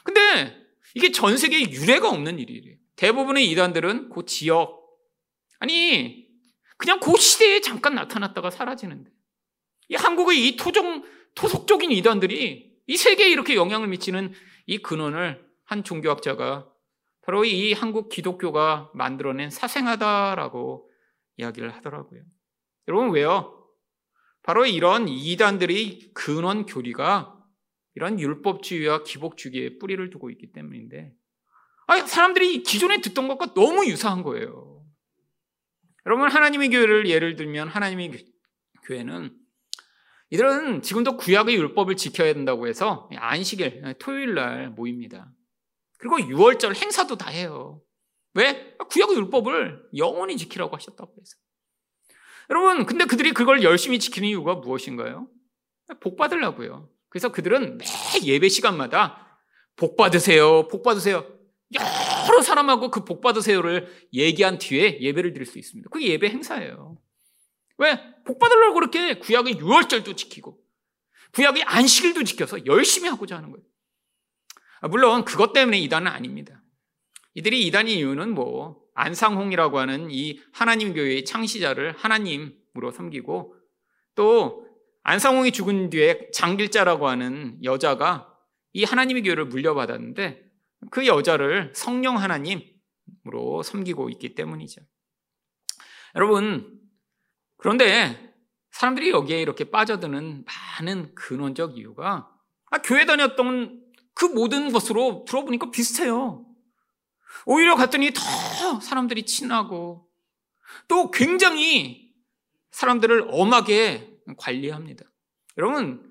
[0.04, 0.56] 근데
[0.96, 2.78] 이게 전 세계에 유례가 없는 일이래요.
[2.96, 4.82] 대부분의 이단들은 그 지역,
[5.60, 6.21] 아니,
[6.82, 9.12] 그냥 그 시대에 잠깐 나타났다가 사라지는데.
[9.90, 11.04] 이 한국의 이 토종,
[11.36, 14.34] 토속적인 이단들이 이 세계에 이렇게 영향을 미치는
[14.66, 16.68] 이 근원을 한 종교학자가
[17.22, 20.90] 바로 이 한국 기독교가 만들어낸 사생하다라고
[21.38, 22.24] 이야기를 하더라고요.
[22.88, 23.64] 여러분, 왜요?
[24.42, 27.38] 바로 이런 이단들의 근원 교리가
[27.94, 31.14] 이런 율법주의와 기복주의에 뿌리를 두고 있기 때문인데
[31.86, 34.81] 아, 사람들이 기존에 듣던 것과 너무 유사한 거예요.
[36.06, 38.26] 여러분 하나님의 교회를 예를 들면 하나님의
[38.84, 39.36] 교회는
[40.32, 45.30] 이들은 지금도 구약의 율법을 지켜야 된다고 해서 안식일 토요일 날 모입니다.
[45.98, 47.82] 그리고 6월절 행사도 다 해요.
[48.34, 48.76] 왜?
[48.90, 51.36] 구약 율법을 영원히 지키라고 하셨다고 해서.
[52.50, 55.28] 여러분, 근데 그들이 그걸 열심히 지키는 이유가 무엇인가요?
[56.00, 56.90] 복 받으려고요.
[57.10, 57.86] 그래서 그들은 매
[58.24, 59.38] 예배 시간마다
[59.76, 61.26] 복 받으세요, 복 받으세요.
[62.28, 65.90] 여러 사람하고 그 복 받으세요를 얘기한 뒤에 예배를 드릴 수 있습니다.
[65.90, 66.98] 그게 예배 행사예요.
[67.78, 68.00] 왜?
[68.26, 70.60] 복 받으려고 그렇게 구약의 유월절도 지키고
[71.34, 73.64] 구약의 안식일도 지켜서 열심히 하고자 하는 거예요.
[74.82, 76.62] 아, 물론 그것 때문에 이단은 아닙니다.
[77.34, 83.56] 이들이 이단의 이유는 뭐 안상홍이라고 하는 이 하나님 교회의 창시자를 하나님으로 섬기고
[84.16, 84.68] 또
[85.04, 88.28] 안상홍이 죽은 뒤에 장길자라고 하는 여자가
[88.74, 90.51] 이 하나님의 교회를 물려받았는데
[90.90, 94.82] 그 여자를 성령 하나님으로 섬기고 있기 때문이죠.
[96.16, 96.80] 여러분,
[97.58, 98.34] 그런데
[98.72, 102.30] 사람들이 여기에 이렇게 빠져드는 많은 근원적 이유가
[102.72, 106.46] 아, 교회 다녔던 그 모든 것으로 들어보니까 비슷해요.
[107.46, 110.08] 오히려 갔더니 더 사람들이 친하고
[110.88, 112.12] 또 굉장히
[112.72, 115.06] 사람들을 엄하게 관리합니다.
[115.58, 116.11] 여러분,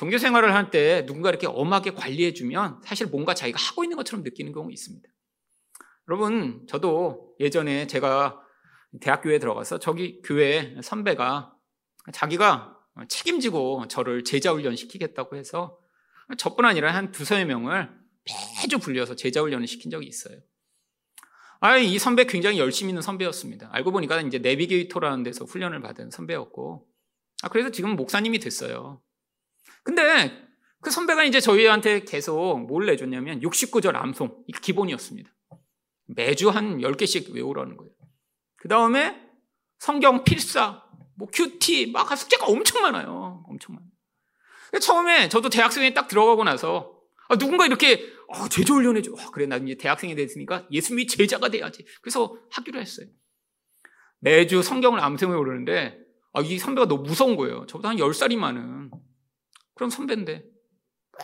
[0.00, 4.52] 종교 생활을 할 때 누군가 이렇게 엄하게 관리해주면 사실 뭔가 자기가 하고 있는 것처럼 느끼는
[4.52, 5.06] 경우 있습니다.
[6.08, 8.40] 여러분, 저도 예전에 제가
[9.02, 11.54] 대학교에 들어가서 저기 교회 선배가
[12.14, 12.78] 자기가
[13.10, 15.78] 책임지고 저를 제자훈련 시키겠다고 해서
[16.38, 17.90] 저뿐 아니라 한 두세 명을
[18.62, 20.40] 매주 불려서 제자훈련을 시킨 적이 있어요.
[21.60, 23.68] 아, 이 선배 굉장히 열심히 있는 선배였습니다.
[23.70, 26.88] 알고 보니까 이제 내비게이터라는 데서 훈련을 받은 선배였고,
[27.42, 29.02] 아, 그래서 지금 목사님이 됐어요.
[29.84, 30.32] 근데
[30.80, 34.44] 그 선배가 이제 저희한테 계속 뭘 내줬냐면 69절 암송.
[34.62, 35.30] 기본이었습니다.
[36.06, 37.92] 매주 한 10개씩 외우라는 거예요.
[38.56, 39.20] 그 다음에
[39.78, 40.82] 성경 필사,
[41.16, 43.44] 뭐 큐티, 막 숙제가 엄청 많아요.
[43.48, 43.90] 엄청 많아요.
[44.80, 49.12] 처음에 저도 대학생에 딱 들어가고 나서 아, 누군가 이렇게 어, 제자 훈련해줘.
[49.12, 51.84] 어, 그래, 나 이제 대학생이 됐으니까 예수님이 제자가 돼야지.
[52.02, 53.06] 그래서 하기로 했어요.
[54.20, 55.98] 매주 성경을 암송해 오르는데
[56.32, 57.66] 아, 이 선배가 너무 무서운 거예요.
[57.66, 58.90] 저보다 한 10살이 많은
[59.80, 60.44] 그런 선배인데.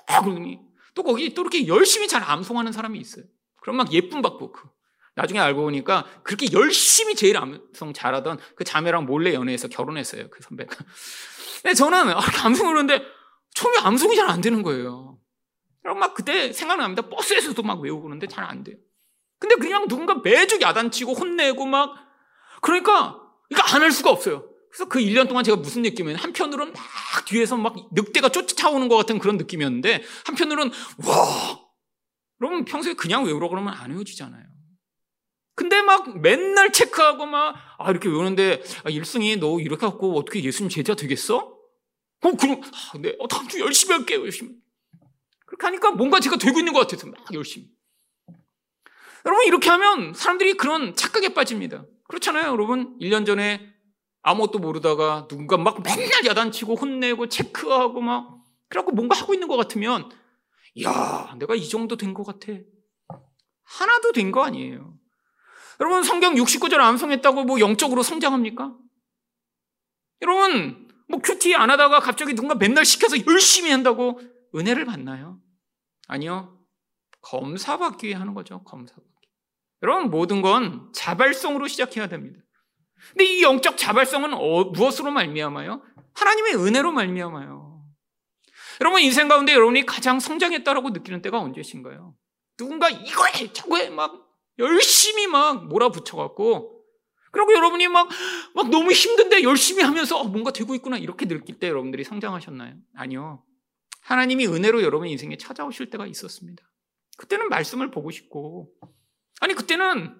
[0.08, 0.58] 아, 그러더니
[0.94, 3.26] 또 거기 또 이렇게 열심히 잘 암송하는 사람이 있어요.
[3.60, 4.66] 그럼 막 예쁨 받고 그.
[5.14, 10.30] 나중에 알고 보니까 그렇게 열심히 제일 암송 잘하던 그 자매랑 몰래 연애해서 결혼했어요.
[10.30, 10.74] 그 선배가.
[11.62, 13.04] 근데 저는 아, 암송을 하는데
[13.54, 15.18] 처음에 암송이 잘 안 되는 거예요.
[15.82, 17.10] 그럼 막 그때 생각납니다.
[17.10, 18.76] 버스에서도 막 외우고 그러는데 잘 안 돼요.
[19.38, 21.94] 근데 그냥 누군가 매주 야단치고 혼내고 막
[22.62, 24.48] 그러니까 이거 안 할 수가 없어요.
[24.76, 29.18] 그래서 그 1년 동안 제가 무슨 느낌이었냐면 한편으로는 막 뒤에서 막 늑대가 쫓아오는 것 같은
[29.18, 30.70] 그런 느낌이었는데 한편으로는
[31.06, 31.60] 와
[32.38, 34.44] 그러면 평소에 그냥 외우라 그러면 안 외워지잖아요.
[35.54, 40.68] 근데 막 맨날 체크하고 막 아 이렇게 외우는데 아, 일승이 너 이렇게 갖고 어떻게 예수님
[40.68, 41.38] 제자 되겠어?
[41.38, 44.52] 어 그럼 아, 네 어, 다음 주 열심히 할게요 열심히.
[45.46, 47.68] 그렇게 하니까 뭔가 제가 되고 있는 것 같아서 막 열심히.
[49.24, 51.86] 여러분 이렇게 하면 사람들이 그런 착각에 빠집니다.
[52.08, 53.75] 그렇잖아요 여러분 1년 전에
[54.26, 60.10] 아무것도 모르다가 누군가 막 맨날 야단치고 혼내고 체크하고 막 그래갖고 뭔가 하고 있는 것 같으면
[60.82, 62.52] 야 내가 이 정도 된 것 같아.
[63.62, 64.98] 하나도 된 거 아니에요.
[65.80, 68.74] 여러분 성경 69절 암송했다고 뭐 영적으로 성장합니까?
[70.22, 74.20] 여러분 뭐 큐티 안 하다가 갑자기 누군가 맨날 시켜서 열심히 한다고
[74.56, 75.38] 은혜를 받나요?
[76.08, 76.58] 아니요.
[77.20, 78.64] 검사받기 하는 거죠.
[78.64, 79.06] 검사받기.
[79.82, 82.40] 여러분 모든 건 자발성으로 시작해야 됩니다.
[83.10, 85.82] 근데 이 영적 자발성은 어, 무엇으로 말미암아요?
[86.14, 87.84] 하나님의 은혜로 말미암아요.
[88.80, 92.14] 여러분 인생 가운데 여러분이 가장 성장했다라고 느끼는 때가 언제신가요?
[92.56, 94.26] 누군가 이거 해, 저거 해, 막
[94.58, 96.76] 열심히 막 몰아붙여갖고
[97.30, 98.08] 그리고 여러분이 막,
[98.54, 102.74] 막 너무 힘든데 열심히 하면서 어, 뭔가 되고 있구나 이렇게 느낄 때 여러분들이 성장하셨나요?
[102.94, 103.42] 아니요.
[104.00, 106.64] 하나님이 은혜로 여러분 인생에 찾아오실 때가 있었습니다.
[107.18, 108.70] 그때는 말씀을 보고 싶고
[109.40, 110.16] 아니 그때는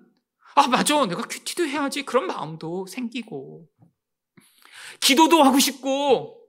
[0.56, 1.06] 아, 맞아.
[1.06, 2.02] 내가 큐티도 해야지.
[2.02, 3.68] 그런 마음도 생기고.
[5.00, 6.40] 기도도 하고 싶고,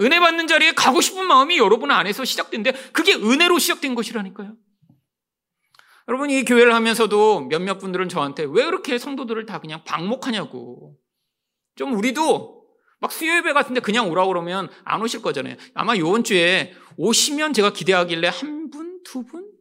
[0.00, 4.54] 은혜 받는 자리에 가고 싶은 마음이 여러분 안에서 시작된데, 그게 은혜로 시작된 것이라니까요.
[6.06, 10.96] 여러분, 이 교회를 하면서도 몇몇 분들은 저한테 왜 그렇게 성도들을 다 그냥 방목하냐고.
[11.74, 12.64] 좀 우리도
[13.00, 15.56] 막 수요예배 같은데 그냥 오라고 그러면 안 오실 거잖아요.
[15.74, 19.53] 아마 요번 주에 오시면 제가 기대하길래 한 분, 두 분?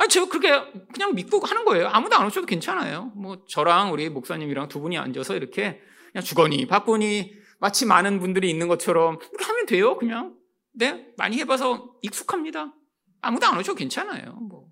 [0.00, 0.48] 아니, 제가 그렇게
[0.94, 1.88] 그냥 믿고 하는 거예요.
[1.88, 3.12] 아무도 안 오셔도 괜찮아요.
[3.14, 5.78] 뭐, 저랑 우리 목사님이랑 두 분이 앉아서 이렇게
[6.10, 10.34] 그냥 주거니, 받거니, 마치 많은 분들이 있는 것처럼 그렇게 하면 돼요, 그냥.
[10.72, 12.72] 네, 많이 해봐서 익숙합니다.
[13.20, 14.68] 아무도 안 오셔도 괜찮아요, 뭐.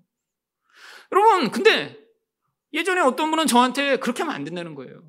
[1.11, 1.95] 여러분, 근데
[2.73, 5.03] 예전에 어떤 분은 저한테 그렇게 하면 안 된다는 거예요.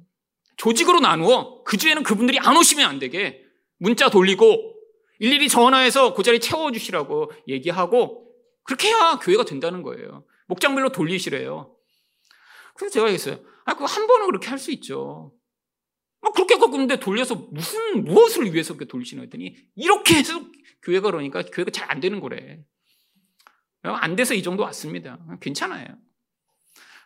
[0.58, 3.40] 조직으로 나누어 그 주에는 그분들이 안 오시면 안 되게
[3.78, 4.74] 문자 돌리고
[5.18, 8.29] 일일이 전화해서 그 자리 채워주시라고 얘기하고
[8.64, 10.24] 그렇게 해야 교회가 된다는 거예요.
[10.46, 11.76] 목장별로 돌리시래요.
[12.74, 13.44] 그래서 제가 얘기했어요.
[13.64, 15.34] 아, 그거 한 번은 그렇게 할 수 있죠.
[16.20, 20.40] 막 그렇게 근데 돌려서 무슨, 무엇을 위해서 그렇게 돌리시나 했더니 이렇게 해서
[20.82, 22.62] 교회가 그러니까 교회가 잘 안 되는 거래.
[23.82, 25.18] 안 돼서 이 정도 왔습니다.
[25.40, 25.86] 괜찮아요.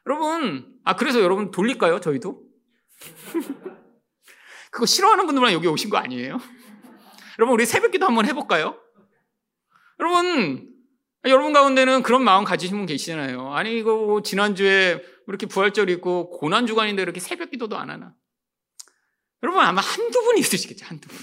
[0.07, 2.01] 여러분, 아, 그래서 여러분 돌릴까요?
[2.01, 2.43] 저희도?
[4.71, 6.39] 그거 싫어하는 분들만 여기 오신 거 아니에요?
[7.39, 8.79] 여러분, 우리 새벽 기도 한번 해볼까요?
[10.01, 10.74] 여러분,
[11.27, 13.55] 여러분 가운데는 그런 마음 가지신 분 계시잖아요.
[13.55, 18.15] 아니, 이거 뭐 지난주에 이렇게 부활절 있고 고난주간인데 이렇게 새벽 기도도 안 하나?
[19.43, 21.19] 여러분 아마 한두 분 있으시겠죠, 한두 분.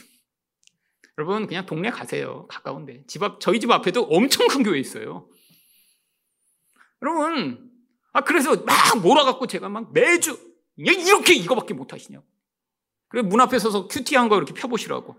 [1.17, 2.47] 여러분 그냥 동네 가세요.
[2.47, 3.03] 가까운데.
[3.05, 5.27] 집 앞, 저희 집 앞에도 엄청 큰 교회 있어요.
[7.03, 7.71] 여러분,
[8.13, 10.37] 아, 그래서 막 몰아갖고 제가 막 매주,
[10.77, 12.25] 이렇게 이거밖에 못 하시냐고.
[13.07, 15.15] 그래, 문 앞에 서서 큐티한 거 이렇게 펴보시라고.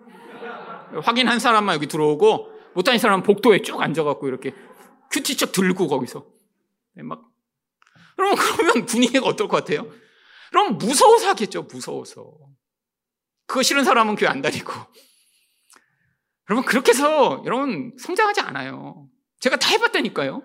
[1.03, 4.55] 확인한 사람만 여기 들어오고, 못하는 사람은 복도에 쭉 앉아갖고 이렇게
[5.13, 6.27] 큐티 쭉 들고 거기서.
[6.95, 7.31] 네, 막.
[8.17, 9.91] 그럼 그러면 분위기가 어떨 것 같아요?
[10.51, 12.39] 그럼 무서워서 하겠죠, 무서워서.
[13.47, 14.73] 그거 싫은 사람은 교회 안 다니고.
[16.51, 19.09] 여러분, 그렇게 해서 여러분 성장하지 않아요.
[19.41, 20.43] 제가 다 해봤다니까요.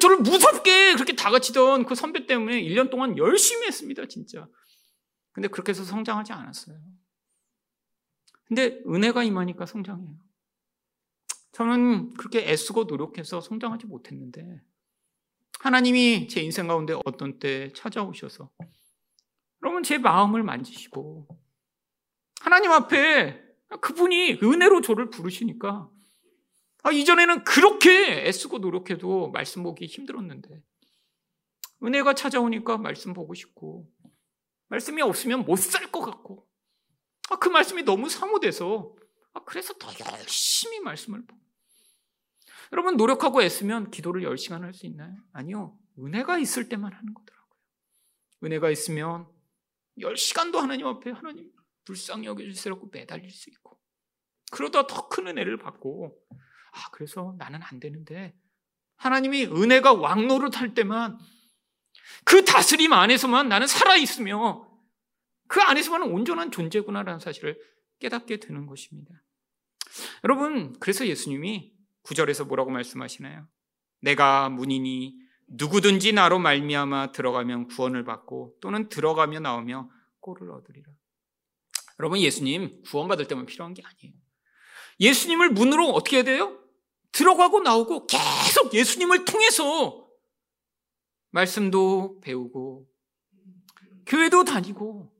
[0.00, 4.46] 저를 무섭게 그렇게 다그치던 그 선배 때문에 1년 동안 열심히 했습니다, 진짜.
[5.32, 6.78] 근데 그렇게 해서 성장하지 않았어요.
[8.46, 10.29] 근데 은혜가 임하니까 성장해요.
[11.60, 14.62] 저는 그렇게 애쓰고 노력해서 성장하지 못했는데,
[15.58, 18.48] 하나님이 제 인생 가운데 어떤 때 찾아오셔서,
[19.62, 21.28] 여러분 제 마음을 만지시고,
[22.40, 23.44] 하나님 앞에
[23.82, 25.90] 그분이 은혜로 저를 부르시니까,
[26.82, 30.62] 아, 이전에는 그렇게 애쓰고 노력해도 말씀 보기 힘들었는데,
[31.82, 33.86] 은혜가 찾아오니까 말씀 보고 싶고,
[34.68, 36.48] 말씀이 없으면 못 살 것 같고,
[37.28, 38.96] 아, 그 말씀이 너무 사모돼서,
[39.34, 41.49] 아, 그래서 더 열심히 말씀을 보.
[42.72, 45.16] 여러분, 노력하고 애쓰면 기도를 10시간 할 수 있나요?
[45.32, 45.76] 아니요.
[45.98, 47.58] 은혜가 있을 때만 하는 거더라고요.
[48.44, 49.26] 은혜가 있으면
[49.98, 51.50] 10시간도 하나님 앞에 하나님
[51.84, 53.78] 불쌍히 여겨주세요라고 매달릴 수 있고,
[54.52, 56.16] 그러다 더 큰 은혜를 받고,
[56.72, 58.34] 아, 그래서 나는 안 되는데,
[58.96, 61.18] 하나님이 은혜가 왕노릇 할 때만
[62.24, 64.68] 그 다스림 안에서만 나는 살아있으며
[65.48, 67.58] 그 안에서만 온전한 존재구나라는 사실을
[67.98, 69.12] 깨닫게 되는 것입니다.
[70.24, 71.72] 여러분, 그래서 예수님이
[72.02, 73.46] 구절에서 뭐라고 말씀하시나요?
[74.00, 80.90] 내가 문이니 누구든지 나로 말미암아 들어가면 구원을 받고 또는 들어가며 나오며 꼴을 얻으리라.
[81.98, 84.14] 여러분, 예수님 구원받을 때만 필요한 게 아니에요.
[85.00, 86.58] 예수님을 문으로 어떻게 해야 돼요?
[87.12, 90.08] 들어가고 나오고 계속 예수님을 통해서
[91.30, 92.86] 말씀도 배우고
[94.06, 95.12] 교회도 다니고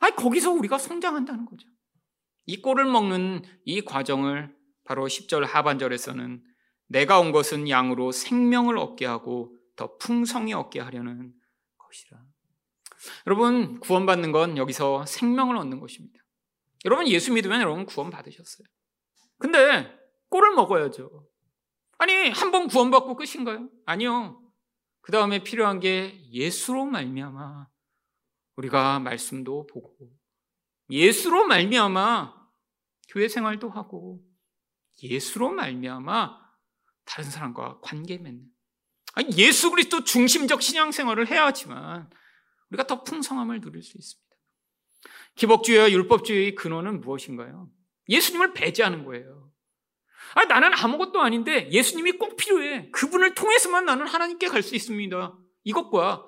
[0.00, 1.68] 아니 거기서 우리가 성장한다는 거죠.
[2.46, 4.55] 이 꼴을 먹는 이 과정을
[4.86, 6.42] 바로 10절 하반절에서는
[6.88, 11.34] 내가 온 것은 양으로 생명을 얻게 하고 더 풍성히 얻게 하려는
[11.78, 12.22] 것이라.
[13.26, 16.18] 여러분 구원받는 건 여기서 생명을 얻는 것입니다.
[16.84, 18.66] 여러분 예수 믿으면 여러분 구원 받으셨어요.
[19.38, 19.92] 근데
[20.28, 21.26] 꼴을 먹어야죠.
[21.98, 23.68] 아니 한 번 구원받고 끝인가요?
[23.84, 24.42] 아니요.
[25.00, 27.68] 그 다음에 필요한 게 예수로 말미암아
[28.56, 30.10] 우리가 말씀도 보고
[30.90, 32.34] 예수로 말미암아
[33.08, 34.20] 교회 생활도 하고
[35.02, 36.38] 예수로 말미암아
[37.04, 38.44] 다른 사람과 관계 맺는
[39.14, 42.10] 아니, 예수 그리스도 중심적 신앙 생활을 해야 하지만
[42.70, 44.26] 우리가 더 풍성함을 누릴 수 있습니다.
[45.36, 47.70] 기복주의와 율법주의의 근원은 무엇인가요?
[48.08, 49.50] 예수님을 배제하는 거예요.
[50.34, 52.90] 아, 나는 아무것도 아닌데 예수님이 꼭 필요해.
[52.90, 55.38] 그분을 통해서만 나는 하나님께 갈 수 있습니다.
[55.64, 56.26] 이것과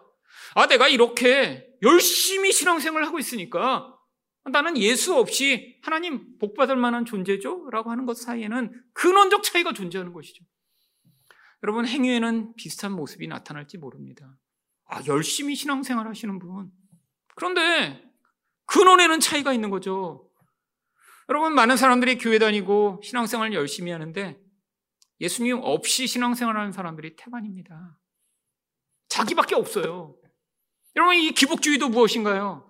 [0.55, 3.98] 아, 내가 이렇게 열심히 신앙생활을 하고 있으니까
[4.51, 7.69] 나는 예수 없이 하나님 복받을 만한 존재죠?
[7.71, 10.45] 라고 하는 것 사이에는 근원적 차이가 존재하는 것이죠.
[11.63, 14.39] 여러분, 행위에는 비슷한 모습이 나타날지 모릅니다.
[14.87, 16.71] 아, 열심히 신앙생활 하시는 분.
[17.35, 18.03] 그런데
[18.67, 20.31] 근원에는 차이가 있는 거죠.
[21.29, 24.41] 여러분, 많은 사람들이 교회 다니고 신앙생활 열심히 하는데
[25.21, 27.99] 예수님 없이 신앙생활 하는 사람들이 태반입니다.
[29.09, 30.17] 자기밖에 없어요.
[30.97, 32.68] 여러분, 이 기복주의도 무엇인가요?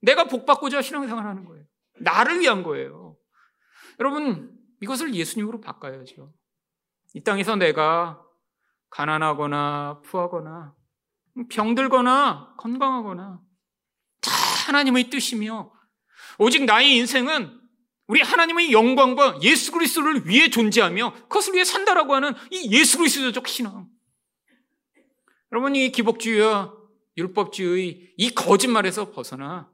[0.00, 1.64] 내가 복받고자 신앙생활 하는 거예요.
[2.00, 3.16] 나를 위한 거예요.
[3.98, 6.32] 여러분, 이것을 예수님으로 바꿔야죠.
[7.14, 8.22] 이 땅에서 내가
[8.90, 10.74] 가난하거나 부하거나
[11.50, 13.40] 병들거나 건강하거나
[14.20, 14.30] 다
[14.66, 15.72] 하나님의 뜻이며
[16.38, 17.60] 오직 나의 인생은
[18.06, 23.88] 우리 하나님의 영광과 예수 그리스도를 위해 존재하며 그것을 위해 산다라고 하는 이 예수 그리스도적 신앙.
[25.52, 26.74] 여러분 이 기복주의와
[27.16, 29.70] 율법주의 이 거짓말에서 벗어나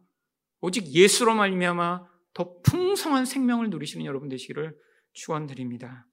[0.62, 4.76] 오직 예수로 말미암아 더 풍성한 생명을 누리시는 여러분 되시기를
[5.12, 6.06] 축원드립니다.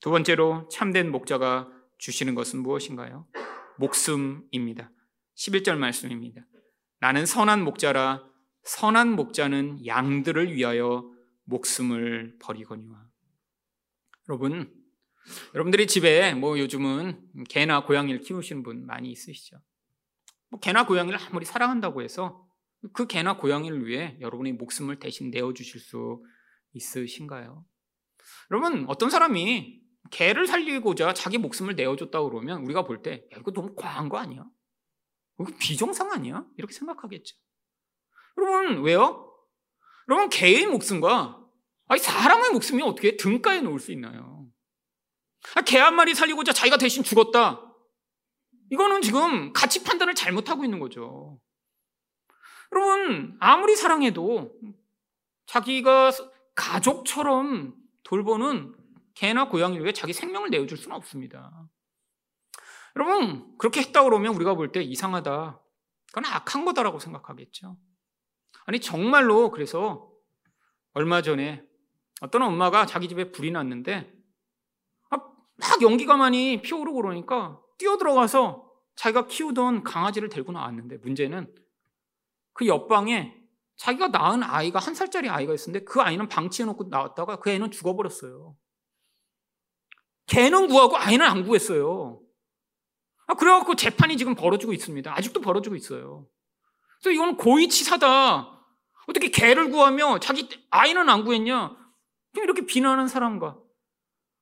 [0.00, 3.26] 두 번째로 참된 목자가 주시는 것은 무엇인가요?
[3.78, 4.92] 목숨입니다.
[5.36, 6.42] 11절 말씀입니다.
[7.00, 8.24] 나는 선한 목자라
[8.64, 11.10] 선한 목자는 양들을 위하여
[11.44, 13.06] 목숨을 버리거니와.
[14.28, 14.70] 여러분,
[15.54, 19.56] 여러분들이 집에 뭐 요즘은 개나 고양이를 키우시는 분 많이 있으시죠?
[20.50, 22.45] 뭐 개나 고양이를 아무리 사랑한다고 해서
[22.92, 26.22] 그 개나 고양이를 위해 여러분의 목숨을 대신 내어주실 수
[26.72, 27.64] 있으신가요?
[28.50, 29.80] 여러분, 어떤 사람이
[30.10, 34.44] 개를 살리고자 자기 목숨을 내어줬다 그러면 우리가 볼 때, 야, 이거 너무 과한 거 아니야?
[35.40, 36.44] 이거 비정상 아니야?
[36.56, 37.36] 이렇게 생각하겠죠.
[38.38, 39.32] 여러분, 왜요?
[40.08, 41.42] 여러분, 개의 목숨과
[41.88, 44.46] 아니, 사람의 목숨이 어떻게 등가에 놓을 수 있나요?
[45.54, 47.62] 아, 개 한 마리 살리고자 자기가 대신 죽었다.
[48.70, 51.40] 이거는 지금 가치 판단을 잘못하고 있는 거죠.
[52.72, 54.52] 여러분, 아무리 사랑해도
[55.46, 56.10] 자기가
[56.54, 58.74] 가족처럼 돌보는
[59.14, 61.68] 개나 고양이를 위해 자기 생명을 내어줄 수는 없습니다.
[62.96, 65.60] 여러분, 그렇게 했다 그러면 우리가 볼 때 이상하다.
[66.08, 67.76] 그건 악한 거다라고 생각하겠죠.
[68.64, 70.10] 아니, 정말로 그래서
[70.92, 71.62] 얼마 전에
[72.20, 74.12] 어떤 엄마가 자기 집에 불이 났는데
[75.10, 81.54] 아, 막 연기가 많이 피어오르고 그러니까 뛰어들어가서 자기가 키우던 강아지를 데리고 나왔는데 문제는
[82.56, 83.34] 그 옆방에
[83.76, 88.56] 자기가 낳은 아이가 한 살짜리 아이가 있었는데 그 아이는 방치해놓고 나왔다가 그 애는 죽어버렸어요.
[90.26, 92.22] 개는 구하고 아이는 안 구했어요.
[93.26, 95.14] 아, 그래갖고 재판이 지금 벌어지고 있습니다.
[95.14, 96.26] 아직도 벌어지고 있어요.
[96.98, 98.52] 그래서 이건 고의치사다.
[99.06, 101.76] 어떻게 개를 구하며 자기 아이는 안 구했냐?
[102.36, 103.58] 이렇게 비난하는 사람과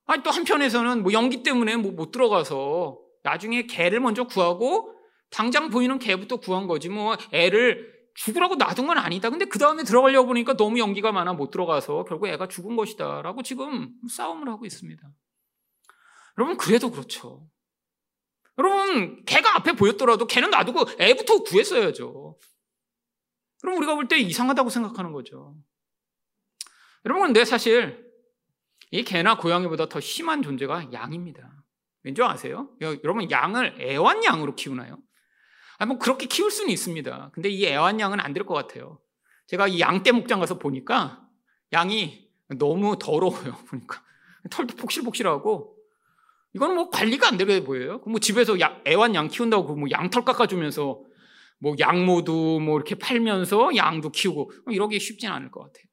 [0.05, 4.95] 아니 또 한편에서는 뭐 연기 때문에 뭐 못 들어가서 나중에 개를 먼저 구하고
[5.29, 9.29] 당장 보이는 개부터 구한 거지 뭐 애를 죽으라고 놔둔 건 아니다.
[9.29, 13.43] 근데 그 다음에 들어가려고 보니까 너무 연기가 많아 못 들어가서 결국 애가 죽은 것이다 라고
[13.43, 15.07] 지금 싸움을 하고 있습니다.
[16.37, 17.47] 여러분 그래도 그렇죠.
[18.57, 22.37] 여러분 개가 앞에 보였더라도 개는 놔두고 애부터 구했어야죠.
[23.61, 25.55] 그럼 우리가 볼 때 이상하다고 생각하는 거죠.
[27.05, 28.05] 여러분 근데 사실
[28.91, 31.63] 이 개나 고양이보다 더 심한 존재가 양입니다.
[32.03, 32.69] 왠지 아세요?
[32.79, 34.99] 여러분 양을 애완양으로 키우나요?
[35.77, 37.31] 아, 뭐 그렇게 키울 수는 있습니다.
[37.33, 38.99] 근데 이 애완양은 안 될 것 같아요.
[39.47, 41.27] 제가 이 양떼 목장 가서 보니까
[41.73, 43.53] 양이 너무 더러워요.
[43.69, 44.03] 보니까
[44.49, 45.75] 털도 폭실폭실하고
[46.53, 48.01] 이거는 뭐 관리가 안 되게 보여요.
[48.07, 51.01] 뭐 집에서 야, 애완양 키운다고 뭐 양털 깎아주면서
[51.59, 55.83] 뭐 양모도 뭐 이렇게 팔면서 양도 키우고 이러기 쉽진 않을 것 같아요.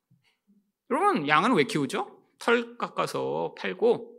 [0.91, 2.19] 여러분 양은 왜 키우죠?
[2.39, 4.13] 털 깎아서 팔고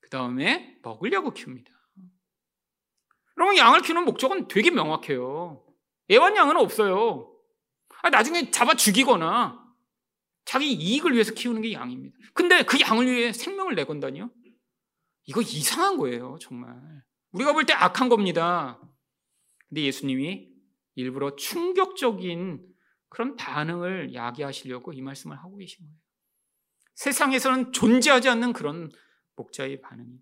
[0.00, 1.70] 그 다음에 먹으려고 키웁니다.
[3.42, 5.64] 여러분 양을 키우는 목적은 되게 명확해요.
[6.08, 7.36] 애완양은 없어요.
[8.02, 9.60] 아, 나중에 잡아 죽이거나
[10.44, 12.16] 자기 이익을 위해서 키우는 게 양입니다.
[12.34, 14.30] 근데 그 양을 위해 생명을 내건다니요?
[15.24, 16.80] 이거 이상한 거예요, 정말.
[17.32, 18.80] 우리가 볼 때 악한 겁니다.
[19.68, 20.48] 근데 예수님이
[20.94, 22.64] 일부러 충격적인
[23.08, 25.98] 그런 반응을 야기하시려고 이 말씀을 하고 계신 거예요.
[26.94, 28.92] 세상에서는 존재하지 않는 그런
[29.34, 30.20] 목자의 반응이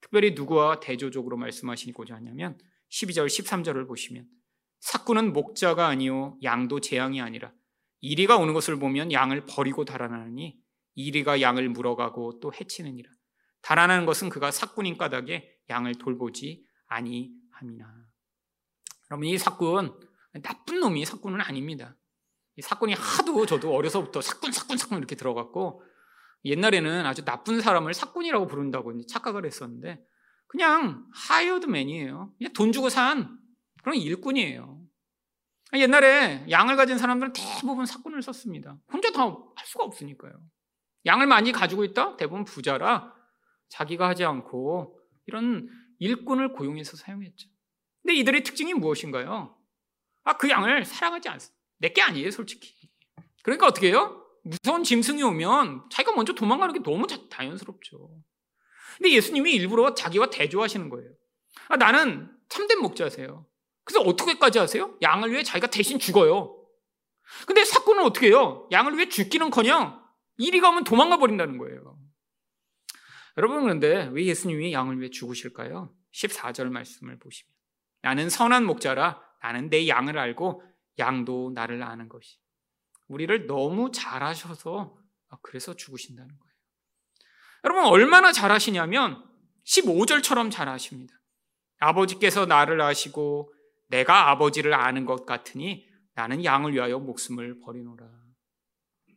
[0.00, 2.58] 특별히 누구와 대조적으로 말씀하시고자 하냐면
[2.90, 4.26] 12절 13절을 보시면
[4.80, 7.52] 사꾼은 목자가 아니요 양도 재앙이 아니라
[8.00, 10.56] 이리가 오는 것을 보면 양을 버리고 달아나니
[10.94, 13.10] 이리가 양을 물어가고 또 해치느니라.
[13.62, 18.08] 달아나는 것은 그가 사꾼인 까닭에 양을 돌보지 아니함이나.
[19.10, 19.98] 여러분 이 사꾼
[20.42, 21.96] 나쁜 놈이 사꾼은 아닙니다.
[22.56, 25.82] 이 사꾼이 하도 저도 어려서부터 사꾼 사꾼 사꾼 이렇게 들어갔고
[26.44, 30.02] 옛날에는 아주 나쁜 사람을 사꾼이라고 부른다고 착각을 했었는데
[30.46, 32.34] 그냥 hired man이에요.
[32.38, 33.38] 그냥 돈 주고 산
[33.82, 34.78] 그런 일꾼이에요.
[35.74, 38.78] 옛날에 양을 가진 사람들은 대부분 삯꾼을 썼습니다.
[38.90, 40.32] 혼자 다 할 수가 없으니까요.
[41.04, 42.16] 양을 많이 가지고 있다?
[42.16, 43.14] 대부분 부자라
[43.68, 45.68] 자기가 하지 않고 이런
[45.98, 47.48] 일꾼을 고용해서 사용했죠.
[48.02, 49.54] 근데 이들의 특징이 무엇인가요?
[50.24, 51.58] 아, 그 양을 사랑하지 않습니다.
[51.78, 52.74] 내 게 아니에요, 솔직히.
[53.42, 54.24] 그러니까 어떻게 해요?
[54.42, 58.10] 무서운 짐승이 오면 자기가 먼저 도망가는 게 너무 자연스럽죠.
[58.96, 61.10] 근데 예수님이 일부러 자기와 대조하시는 거예요.
[61.68, 63.46] 아, 나는 참된 목자세요.
[63.84, 64.96] 그래서 어떻게까지 하세요?
[65.02, 66.54] 양을 위해 자기가 대신 죽어요.
[67.46, 68.68] 근데 사건은 어떻게 해요?
[68.72, 70.02] 양을 위해 죽기는 커녕
[70.36, 71.98] 이리 가면 도망가 버린다는 거예요.
[73.36, 75.94] 여러분 그런데 왜 예수님이 양을 위해 죽으실까요?
[76.12, 77.52] 14절 말씀을 보시면
[78.02, 80.62] 나는 선한 목자라 나는 내 양을 알고
[80.98, 82.38] 양도 나를 아는 것이
[83.08, 84.96] 우리를 너무 잘하셔서
[85.30, 86.54] 아, 그래서 죽으신다는 거예요.
[87.64, 89.24] 여러분 얼마나 잘하시냐면
[89.64, 91.14] 15절처럼 잘하십니다.
[91.78, 93.52] 아버지께서 나를 아시고
[93.88, 98.06] 내가 아버지를 아는 것 같으니 나는 양을 위하여 목숨을 버리노라.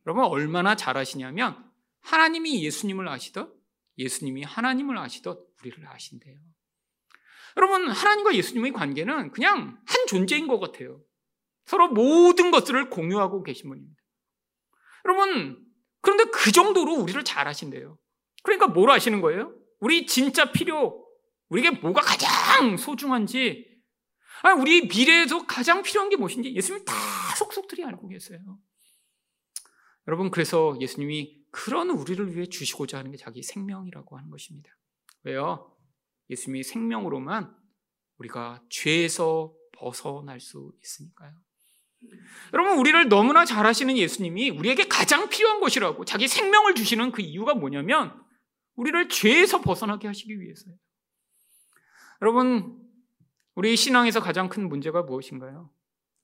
[0.05, 1.71] 여러분 얼마나 잘하시냐면
[2.01, 3.61] 하나님이 예수님을 아시듯
[3.97, 6.39] 예수님이 하나님을 아시듯 우리를 아신대요.
[7.57, 11.01] 여러분, 하나님과 예수님의 관계는 그냥 한 존재인 것 같아요.
[11.71, 14.01] 서로 모든 것들을 공유하고 계신 분입니다.
[15.05, 15.65] 여러분,
[16.01, 17.97] 그런데 그 정도로 우리를 잘 아신대요.
[18.43, 19.55] 그러니까 뭘 아시는 거예요?
[19.79, 21.07] 우리 진짜 필요,
[21.47, 23.65] 우리에게 뭐가 가장 소중한지,
[24.43, 26.93] 아, 우리 미래에서 가장 필요한 게 무엇인지 예수님이 다
[27.37, 28.59] 속속들이 알고 계세요.
[30.09, 34.77] 여러분, 그래서 예수님이 그런 우리를 위해 주시고자 하는 게 자기 생명이라고 하는 것입니다.
[35.23, 35.73] 왜요?
[36.29, 37.55] 예수님이 생명으로만
[38.17, 41.33] 우리가 죄에서 벗어날 수 있으니까요.
[42.53, 47.53] 여러분, 우리를 너무나 잘 아시는 예수님이 우리에게 가장 필요한 것이라고 자기 생명을 주시는 그 이유가
[47.53, 48.13] 뭐냐면
[48.75, 50.77] 우리를 죄에서 벗어나게 하시기 위해서예요.
[52.21, 52.77] 여러분,
[53.55, 55.69] 우리 신앙에서 가장 큰 문제가 무엇인가요?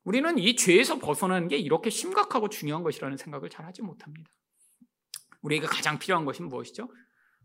[0.04, 4.32] 우리는 이 죄에서 벗어나는 게 이렇게 심각하고 중요한 것이라는 생각을 잘 하지 못합니다.
[5.42, 6.90] 우리에게 가장 필요한 것은 무엇이죠?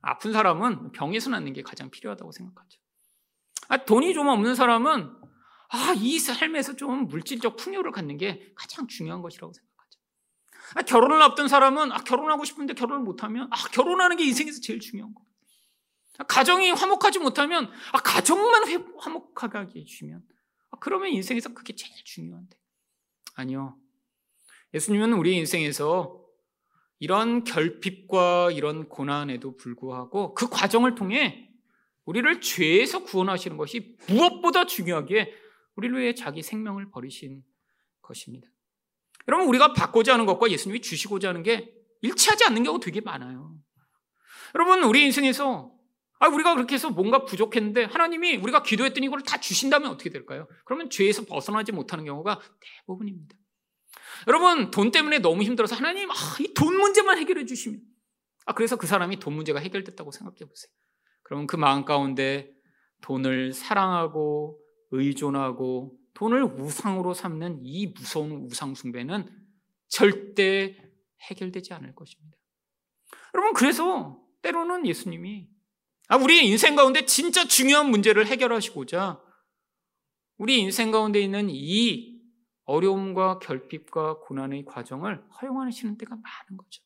[0.01, 2.81] 아픈 사람은 병에서 낫는 게 가장 필요하다고 생각하죠.
[3.69, 5.22] 아, 돈이 좀 없는 사람은
[5.73, 10.01] 아, 이 삶에서 좀 물질적 풍요를 갖는 게 가장 중요한 것이라고 생각하죠.
[10.75, 15.15] 아, 결혼을 앞둔 사람은 아, 결혼하고 싶은데 결혼을 못하면 아, 결혼하는 게 인생에서 제일 중요한
[15.15, 15.23] 거.
[16.19, 18.65] 아, 가정이 화목하지 못하면 아, 가정만
[18.99, 20.23] 화목하게 해주시면
[20.73, 22.55] 아, 그러면 인생에서 그게 제일 중요한데.
[23.35, 23.79] 아니요.
[24.75, 26.23] 예수님은 우리 인생에서
[26.99, 31.49] 이런 결핍과 이런 고난에도 불구하고 그 과정을 통해
[32.05, 35.42] 우리를 죄에서 구원하시는 것이 무엇보다 중요하게
[35.77, 37.43] 우리를 위해 자기 생명을 버리신
[38.03, 38.49] 것입니다.
[39.29, 43.55] 여러분, 우리가 받고자 하는 것과 예수님이 주시고자 하는 게 일치하지 않는 경우 되게 많아요.
[44.55, 45.73] 여러분, 우리 인생에서
[46.19, 50.47] 아, 우리가 그렇게 해서 뭔가 부족했는데 하나님이 우리가 기도했더니 이걸 다 주신다면 어떻게 될까요?
[50.65, 52.41] 그러면 죄에서 벗어나지 못하는 경우가
[52.87, 53.35] 대부분입니다.
[54.29, 57.81] 여러분, 돈 때문에 너무 힘들어서 하나님, 아, 이 돈 문제만 해결해 주시면.
[58.47, 60.73] 아, 그래서 그 사람이 돈 문제가 해결됐다고 생각해 보세요.
[61.25, 62.53] 그러면 그 마음 가운데
[63.01, 64.62] 돈을 사랑하고
[64.93, 69.29] 의존하고 돈을 우상으로 삼는 이 무서운 우상숭배는
[69.89, 70.77] 절대
[71.23, 72.37] 해결되지 않을 것입니다.
[73.35, 75.49] 여러분, 그래서 때로는 예수님이
[76.09, 79.23] 아, 우리 인생 가운데 진짜 중요한 문제를 해결하시고자
[80.37, 82.21] 우리 인생 가운데 있는 이
[82.65, 86.83] 어려움과 결핍과 고난의 과정을 허용하시는 때가 많은 거죠.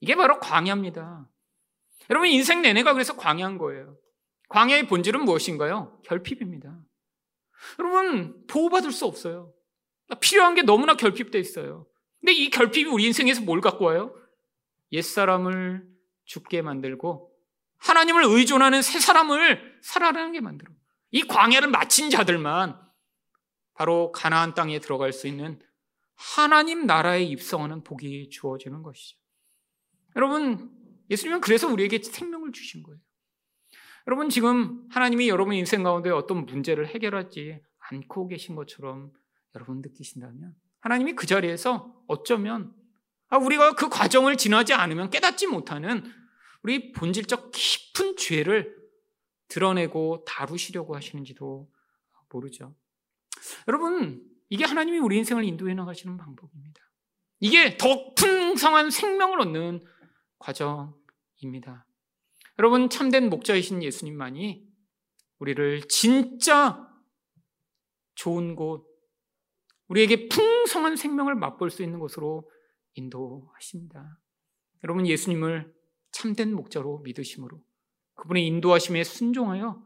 [0.00, 1.28] 이게 바로 광야입니다.
[2.10, 3.96] 여러분, 인생 내내가 그래서 광야인 거예요.
[4.48, 6.00] 광야의 본질은 무엇인가요?
[6.04, 6.78] 결핍입니다.
[7.78, 9.52] 여러분, 보호받을 수 없어요.
[10.20, 11.86] 필요한 게 너무나 결핍되어 있어요.
[12.20, 14.14] 근데 이 결핍이 우리 인생에서 뭘 갖고 와요?
[14.92, 15.86] 옛사람을
[16.24, 17.32] 죽게 만들고
[17.78, 20.72] 하나님을 의존하는 새 사람을 살아나게 만들어.
[21.10, 22.80] 이 광야를 마친 자들만
[23.74, 25.60] 바로 가나안 땅에 들어갈 수 있는
[26.14, 29.18] 하나님 나라에 입성하는 복이 주어지는 것이죠.
[30.14, 30.70] 여러분,
[31.10, 33.00] 예수님은 그래서 우리에게 생명을 주신 거예요.
[34.06, 39.12] 여러분, 지금 하나님이 여러분 인생 가운데 어떤 문제를 해결하지 않고 계신 것처럼
[39.54, 42.74] 여러분 느끼신다면 하나님이 그 자리에서 어쩌면
[43.28, 46.04] 아, 우리가 그 과정을 지나지 않으면 깨닫지 못하는
[46.62, 48.76] 우리 본질적 깊은 죄를
[49.48, 51.70] 드러내고 다루시려고 하시는지도
[52.30, 52.74] 모르죠.
[53.68, 56.80] 여러분, 이게 하나님이 우리 인생을 인도해 나가시는 방법입니다.
[57.40, 59.84] 이게 더 풍성한 생명을 얻는
[60.38, 61.86] 과정입니다.
[62.58, 64.66] 여러분, 참된 목자이신 예수님만이
[65.38, 66.88] 우리를 진짜
[68.14, 68.86] 좋은 곳,
[69.88, 72.48] 우리에게 풍성한 생명을 맛볼 수 있는 곳으로
[72.94, 74.20] 인도하십니다.
[74.84, 75.72] 여러분, 예수님을
[76.12, 77.60] 참된 목자로 믿으심으로
[78.14, 79.84] 그분의 인도하심에 순종하여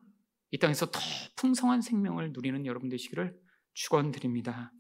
[0.51, 1.01] 이 땅에서 더
[1.37, 3.37] 풍성한 생명을 누리는 여러분 되시기를
[3.75, 4.73] 축원드립니다.